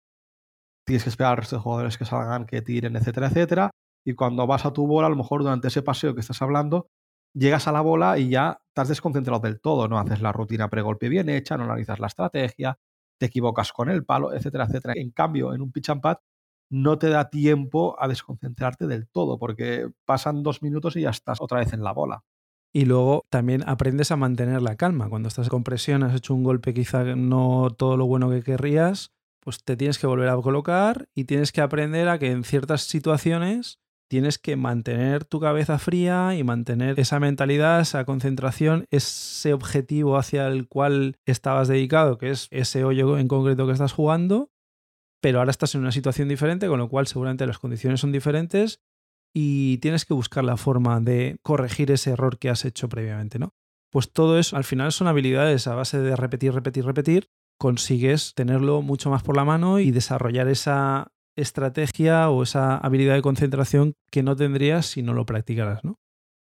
tienes 0.87 1.05
que 1.05 1.11
esperar 1.11 1.33
al 1.33 1.37
resto 1.37 1.57
de 1.57 1.63
jugadores 1.63 1.99
que 1.99 2.07
salgan, 2.07 2.47
que 2.47 2.63
tiren, 2.63 2.97
etcétera, 2.97 3.27
etcétera. 3.27 3.71
Y 4.07 4.15
cuando 4.15 4.47
vas 4.47 4.65
a 4.65 4.73
tu 4.73 4.87
bola, 4.87 5.09
a 5.09 5.11
lo 5.11 5.17
mejor 5.17 5.43
durante 5.43 5.69
ese 5.69 5.83
paseo 5.83 6.15
que 6.15 6.21
estás 6.21 6.41
hablando, 6.41 6.89
llegas 7.35 7.69
a 7.69 7.73
la 7.73 7.83
bola 7.83 8.19
y 8.19 8.31
ya 8.31 8.63
estás 8.69 8.89
desconcentrado 8.89 9.41
del 9.41 9.61
todo. 9.61 9.87
No 9.87 9.99
haces 9.99 10.23
la 10.23 10.33
rutina 10.33 10.71
pregolpe 10.71 11.11
bien 11.11 11.29
hecha, 11.29 11.59
no 11.59 11.65
analizas 11.65 12.01
la 12.01 12.07
estrategia, 12.07 12.79
te 13.19 13.27
equivocas 13.27 13.71
con 13.75 13.91
el 13.91 14.07
palo, 14.07 14.33
etcétera, 14.33 14.65
etcétera. 14.65 14.95
En 14.97 15.11
cambio, 15.11 15.53
en 15.53 15.61
un 15.61 15.73
pitch 15.73 15.91
and 15.91 16.01
pad 16.01 16.17
no 16.71 16.99
te 16.99 17.11
da 17.11 17.29
tiempo 17.29 17.97
a 18.01 18.09
desconcentrarte 18.09 18.87
del 18.87 19.09
todo, 19.11 19.39
porque 19.39 19.91
pasan 20.07 20.43
dos 20.43 20.63
minutos 20.63 20.97
y 20.97 21.03
ya 21.03 21.11
estás 21.11 21.39
otra 21.43 21.59
vez 21.59 21.75
en 21.75 21.85
la 21.85 21.93
bola. 21.93 22.25
Y 22.73 22.87
luego 22.87 23.27
también 23.29 23.63
aprendes 23.69 24.11
a 24.11 24.17
mantener 24.17 24.63
la 24.63 24.77
calma. 24.77 25.09
Cuando 25.09 25.29
estás 25.29 25.49
con 25.49 25.63
presión, 25.63 26.03
has 26.03 26.15
hecho 26.15 26.35
un 26.35 26.43
golpe 26.43 26.73
quizá 26.73 27.05
no 27.17 27.71
todo 27.77 27.97
lo 27.97 28.07
bueno 28.07 28.31
que 28.31 28.43
querrías, 28.43 29.13
pues 29.41 29.63
te 29.63 29.77
tienes 29.77 29.99
que 29.99 30.07
volver 30.07 30.29
a 30.29 30.37
colocar 30.37 31.09
y 31.15 31.25
tienes 31.25 31.53
que 31.53 31.61
aprender 31.61 32.09
a 32.09 32.19
que 32.19 32.31
en 32.31 32.45
ciertas 32.45 32.83
situaciones 32.83 33.79
tienes 34.09 34.39
que 34.39 34.57
mantener 34.57 35.25
tu 35.25 35.41
cabeza 35.41 35.79
fría 35.79 36.35
y 36.37 36.45
mantener 36.45 37.01
esa 37.01 37.19
mentalidad, 37.19 37.81
esa 37.81 38.05
concentración, 38.05 38.85
ese 38.91 39.55
objetivo 39.55 40.19
hacia 40.19 40.49
el 40.49 40.69
cual 40.69 41.17
estabas 41.25 41.69
dedicado, 41.69 42.19
que 42.19 42.31
es 42.31 42.47
ese 42.51 42.85
hoyo 42.85 43.19
en 43.19 43.27
concreto 43.27 43.67
que 43.67 43.73
estás 43.73 43.93
jugando, 43.93 44.51
pero 45.23 45.39
ahora 45.39 45.51
estás 45.51 45.75
en 45.75 45.81
una 45.81 45.93
situación 45.93 46.29
diferente, 46.29 46.69
con 46.69 46.79
lo 46.79 46.89
cual 46.89 47.07
seguramente 47.07 47.47
las 47.47 47.59
condiciones 47.59 48.01
son 48.01 48.13
diferentes 48.13 48.81
y 49.35 49.79
tienes 49.79 50.05
que 50.05 50.15
buscar 50.15 50.45
la 50.45 50.57
forma 50.57 51.01
de 51.01 51.39
corregir 51.43 51.91
ese 51.91 52.11
error 52.11 52.39
que 52.39 52.51
has 52.51 52.65
hecho 52.65 52.89
previamente, 52.89 53.39
¿no? 53.39 53.55
Pues 53.91 54.13
todo 54.13 54.39
eso 54.39 54.57
al 54.57 54.65
final 54.65 54.93
son 54.93 55.07
habilidades 55.07 55.67
a 55.67 55.75
base 55.75 55.99
de 55.99 56.17
repetir, 56.17 56.53
repetir, 56.53 56.85
repetir, 56.85 57.29
consigues 57.59 58.35
tenerlo 58.35 58.83
mucho 58.83 59.11
más 59.11 59.23
por 59.23 59.37
la 59.37 59.45
mano 59.45 59.79
y 59.79 59.91
desarrollar 59.91 60.49
esa 60.49 61.13
estrategia 61.37 62.31
o 62.31 62.43
esa 62.43 62.77
habilidad 62.79 63.15
de 63.15 63.23
concentración 63.23 63.95
que 64.11 64.23
no 64.23 64.37
tendrías 64.37 64.87
si 64.87 65.03
no 65.03 65.15
lo 65.15 65.27
practicaras, 65.27 65.85
¿no? 65.85 65.99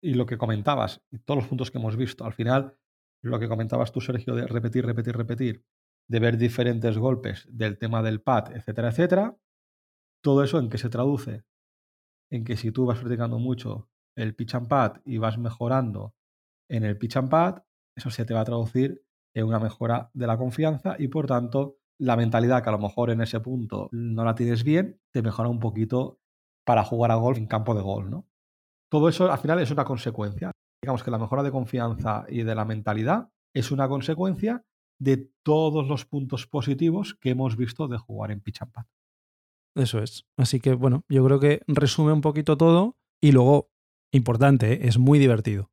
Y 0.02 0.14
lo 0.14 0.26
que 0.26 0.38
comentabas, 0.38 1.00
y 1.10 1.18
todos 1.18 1.40
los 1.40 1.48
puntos 1.48 1.70
que 1.70 1.78
hemos 1.78 1.96
visto, 1.96 2.24
al 2.24 2.32
final, 2.32 2.76
lo 3.22 3.40
que 3.40 3.48
comentabas 3.48 3.90
tú, 3.90 4.00
Sergio, 4.00 4.34
de 4.34 4.46
repetir, 4.46 4.86
repetir, 4.86 5.16
repetir, 5.16 5.64
de 6.08 6.20
ver 6.20 6.38
diferentes 6.38 6.96
golpes 6.98 7.46
del 7.50 7.78
tema 7.78 8.02
del 8.02 8.20
pad, 8.20 8.54
etcétera, 8.54 8.90
etcétera. 8.90 9.36
Todo 10.22 10.44
eso 10.44 10.58
en 10.58 10.68
que 10.68 10.78
se 10.78 10.88
traduce 10.88 11.44
en 12.30 12.44
que 12.44 12.56
si 12.56 12.72
tú 12.72 12.86
vas 12.86 12.98
practicando 12.98 13.38
mucho 13.38 13.88
el 14.16 14.34
pitch 14.34 14.54
and 14.54 14.68
pad 14.68 15.00
y 15.04 15.18
vas 15.18 15.38
mejorando 15.38 16.14
en 16.68 16.84
el 16.84 16.98
pitch 16.98 17.16
and 17.16 17.30
pad, 17.30 17.62
eso 17.96 18.10
se 18.10 18.24
te 18.24 18.34
va 18.34 18.40
a 18.40 18.44
traducir 18.44 19.02
en 19.34 19.46
una 19.46 19.58
mejora 19.58 20.10
de 20.14 20.26
la 20.26 20.36
confianza 20.36 20.96
y 20.98 21.08
por 21.08 21.26
tanto 21.26 21.78
la 21.98 22.16
mentalidad 22.16 22.62
que 22.62 22.68
a 22.68 22.72
lo 22.72 22.78
mejor 22.78 23.10
en 23.10 23.20
ese 23.20 23.40
punto 23.40 23.88
no 23.92 24.24
la 24.24 24.34
tienes 24.34 24.64
bien, 24.64 25.00
te 25.12 25.22
mejora 25.22 25.48
un 25.48 25.58
poquito 25.58 26.20
para 26.64 26.84
jugar 26.84 27.10
a 27.10 27.16
golf 27.16 27.38
en 27.38 27.46
campo 27.46 27.74
de 27.74 27.82
golf, 27.82 28.08
¿no? 28.08 28.26
Todo 28.90 29.08
eso 29.08 29.30
al 29.30 29.38
final 29.38 29.58
es 29.58 29.70
una 29.70 29.84
consecuencia. 29.84 30.52
Digamos 30.82 31.02
que 31.02 31.10
la 31.10 31.18
mejora 31.18 31.42
de 31.42 31.50
confianza 31.50 32.24
y 32.28 32.42
de 32.42 32.54
la 32.54 32.64
mentalidad 32.64 33.30
es 33.54 33.70
una 33.70 33.88
consecuencia 33.88 34.64
de 35.00 35.30
todos 35.42 35.86
los 35.86 36.04
puntos 36.04 36.46
positivos 36.46 37.14
que 37.20 37.30
hemos 37.30 37.56
visto 37.56 37.88
de 37.88 37.98
jugar 37.98 38.30
en 38.30 38.40
pitch 38.40 38.62
and 38.62 38.72
pad. 38.72 38.84
Eso 39.78 40.02
es. 40.02 40.26
Así 40.36 40.60
que 40.60 40.74
bueno, 40.74 41.04
yo 41.08 41.24
creo 41.24 41.40
que 41.40 41.62
resume 41.66 42.12
un 42.12 42.20
poquito 42.20 42.56
todo 42.56 42.96
y 43.22 43.32
luego, 43.32 43.70
importante, 44.12 44.72
¿eh? 44.72 44.78
es 44.82 44.98
muy 44.98 45.18
divertido. 45.18 45.70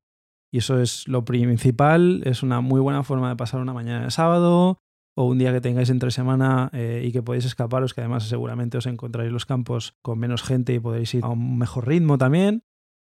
Y 0.54 0.60
eso 0.60 0.80
es 0.80 1.08
lo 1.08 1.26
principal, 1.26 2.22
es 2.26 2.44
una 2.44 2.62
muy 2.62 2.80
buena 2.80 3.04
forma 3.04 3.30
de 3.30 3.36
pasar 3.36 3.60
una 3.60 3.74
mañana 3.74 4.06
de 4.06 4.12
sábado 4.12 4.80
o 5.18 5.26
un 5.26 5.38
día 5.38 5.52
que 5.52 5.62
tengáis 5.62 5.90
entre 5.90 6.12
semana 6.12 6.70
eh, 6.74 7.04
y 7.06 7.12
que 7.12 7.24
podéis 7.24 7.46
escaparos, 7.46 7.94
que 7.94 8.02
además 8.02 8.28
seguramente 8.28 8.78
os 8.78 8.86
encontraréis 8.86 9.34
los 9.34 9.46
campos 9.46 9.96
con 10.02 10.20
menos 10.20 10.44
gente 10.44 10.74
y 10.74 10.80
podéis 10.80 11.14
ir 11.14 11.24
a 11.24 11.30
un 11.30 11.58
mejor 11.58 11.88
ritmo 11.88 12.18
también. 12.18 12.64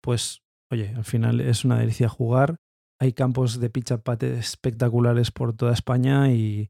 Pues 0.01 0.43
oye, 0.71 0.93
al 0.95 1.05
final 1.05 1.39
es 1.41 1.65
una 1.65 1.79
delicia 1.79 2.09
jugar 2.09 2.57
hay 3.01 3.13
campos 3.13 3.59
de 3.59 3.71
pitch 3.71 3.93
espectaculares 4.21 5.31
por 5.31 5.53
toda 5.53 5.73
España 5.73 6.31
y, 6.31 6.69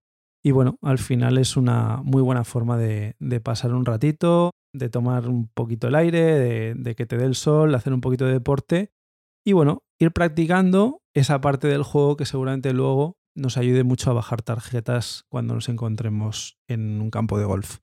bueno, 0.49 0.79
al 0.81 0.97
final 0.97 1.37
es 1.37 1.55
una 1.55 2.01
muy 2.03 2.23
buena 2.23 2.43
forma 2.43 2.75
de, 2.77 3.15
pasar 3.43 3.75
un 3.75 3.85
ratito, 3.85 4.49
de 4.73 4.89
tomar 4.89 5.27
un 5.27 5.47
poquito 5.47 5.87
el 5.87 5.93
aire, 5.93 6.21
de, 6.21 6.73
de, 6.73 6.95
que 6.95 7.05
te 7.05 7.17
dé 7.17 7.25
el 7.25 7.35
sol, 7.35 7.75
hacer 7.75 7.93
un 7.93 8.01
poquito 8.01 8.25
de 8.25 8.33
deporte 8.33 8.89
y 9.45 9.53
bueno, 9.53 9.83
ir 9.99 10.11
practicando 10.11 11.01
esa 11.13 11.41
parte 11.41 11.67
del 11.67 11.83
juego 11.83 12.15
que 12.17 12.25
seguramente 12.25 12.73
luego 12.73 13.17
nos 13.35 13.57
ayude 13.57 13.83
mucho 13.83 14.09
a 14.09 14.13
bajar 14.13 14.41
tarjetas 14.41 15.25
cuando 15.29 15.53
nos 15.53 15.69
encontremos 15.69 16.57
en 16.67 17.01
un 17.01 17.09
campo 17.09 17.37
de 17.37 17.45
golf. 17.45 17.79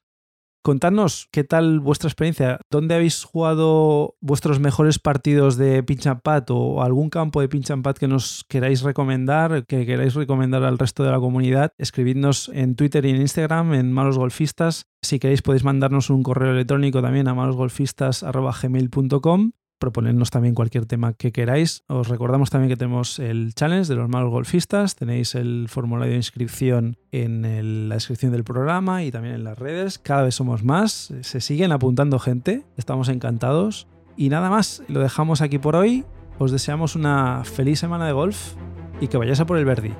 Contadnos 0.62 1.28
qué 1.30 1.44
tal 1.44 1.80
vuestra 1.80 2.08
experiencia. 2.08 2.60
¿Dónde 2.70 2.94
habéis 2.94 3.24
jugado 3.24 4.16
vuestros 4.20 4.60
mejores 4.60 4.98
partidos 4.98 5.56
de 5.56 5.82
pinch 5.82 6.06
o 6.48 6.82
algún 6.82 7.10
campo 7.10 7.40
de 7.40 7.48
pinch 7.48 7.70
and 7.70 7.82
pad 7.82 7.96
que 7.96 8.08
nos 8.08 8.44
queráis 8.48 8.82
recomendar, 8.82 9.64
que 9.66 9.86
queráis 9.86 10.14
recomendar 10.14 10.64
al 10.64 10.78
resto 10.78 11.04
de 11.04 11.10
la 11.10 11.20
comunidad? 11.20 11.72
Escribidnos 11.78 12.50
en 12.52 12.74
Twitter 12.74 13.06
y 13.06 13.10
en 13.10 13.20
Instagram 13.20 13.74
en 13.74 13.92
Malos 13.92 14.18
Golfistas. 14.18 14.86
Si 15.00 15.18
queréis 15.18 15.42
podéis 15.42 15.64
mandarnos 15.64 16.10
un 16.10 16.22
correo 16.22 16.52
electrónico 16.52 17.00
también 17.00 17.28
a 17.28 17.34
malosgolfistas.gmail.com 17.34 19.52
proponernos 19.78 20.30
también 20.30 20.54
cualquier 20.54 20.86
tema 20.86 21.12
que 21.12 21.32
queráis. 21.32 21.84
Os 21.88 22.08
recordamos 22.08 22.50
también 22.50 22.68
que 22.68 22.76
tenemos 22.76 23.18
el 23.18 23.54
challenge 23.54 23.88
de 23.88 23.94
los 23.94 24.08
malos 24.08 24.30
golfistas, 24.30 24.96
tenéis 24.96 25.34
el 25.34 25.66
formulario 25.68 26.12
de 26.12 26.18
inscripción 26.18 26.96
en 27.12 27.88
la 27.88 27.94
descripción 27.94 28.32
del 28.32 28.44
programa 28.44 29.04
y 29.04 29.10
también 29.10 29.34
en 29.34 29.44
las 29.44 29.58
redes. 29.58 29.98
Cada 29.98 30.22
vez 30.22 30.34
somos 30.34 30.64
más, 30.64 31.12
se 31.20 31.40
siguen 31.40 31.72
apuntando 31.72 32.18
gente, 32.18 32.64
estamos 32.76 33.08
encantados. 33.08 33.86
Y 34.16 34.30
nada 34.30 34.50
más, 34.50 34.82
lo 34.88 35.00
dejamos 35.00 35.42
aquí 35.42 35.58
por 35.58 35.76
hoy. 35.76 36.04
Os 36.38 36.52
deseamos 36.52 36.96
una 36.96 37.44
feliz 37.44 37.78
semana 37.78 38.06
de 38.06 38.12
golf 38.12 38.54
y 39.00 39.08
que 39.08 39.16
vayáis 39.16 39.40
a 39.40 39.46
por 39.46 39.58
el 39.58 39.64
Verdi. 39.64 39.92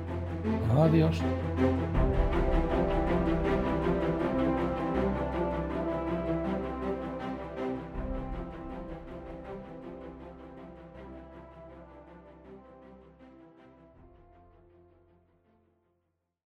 Adiós. 0.77 1.21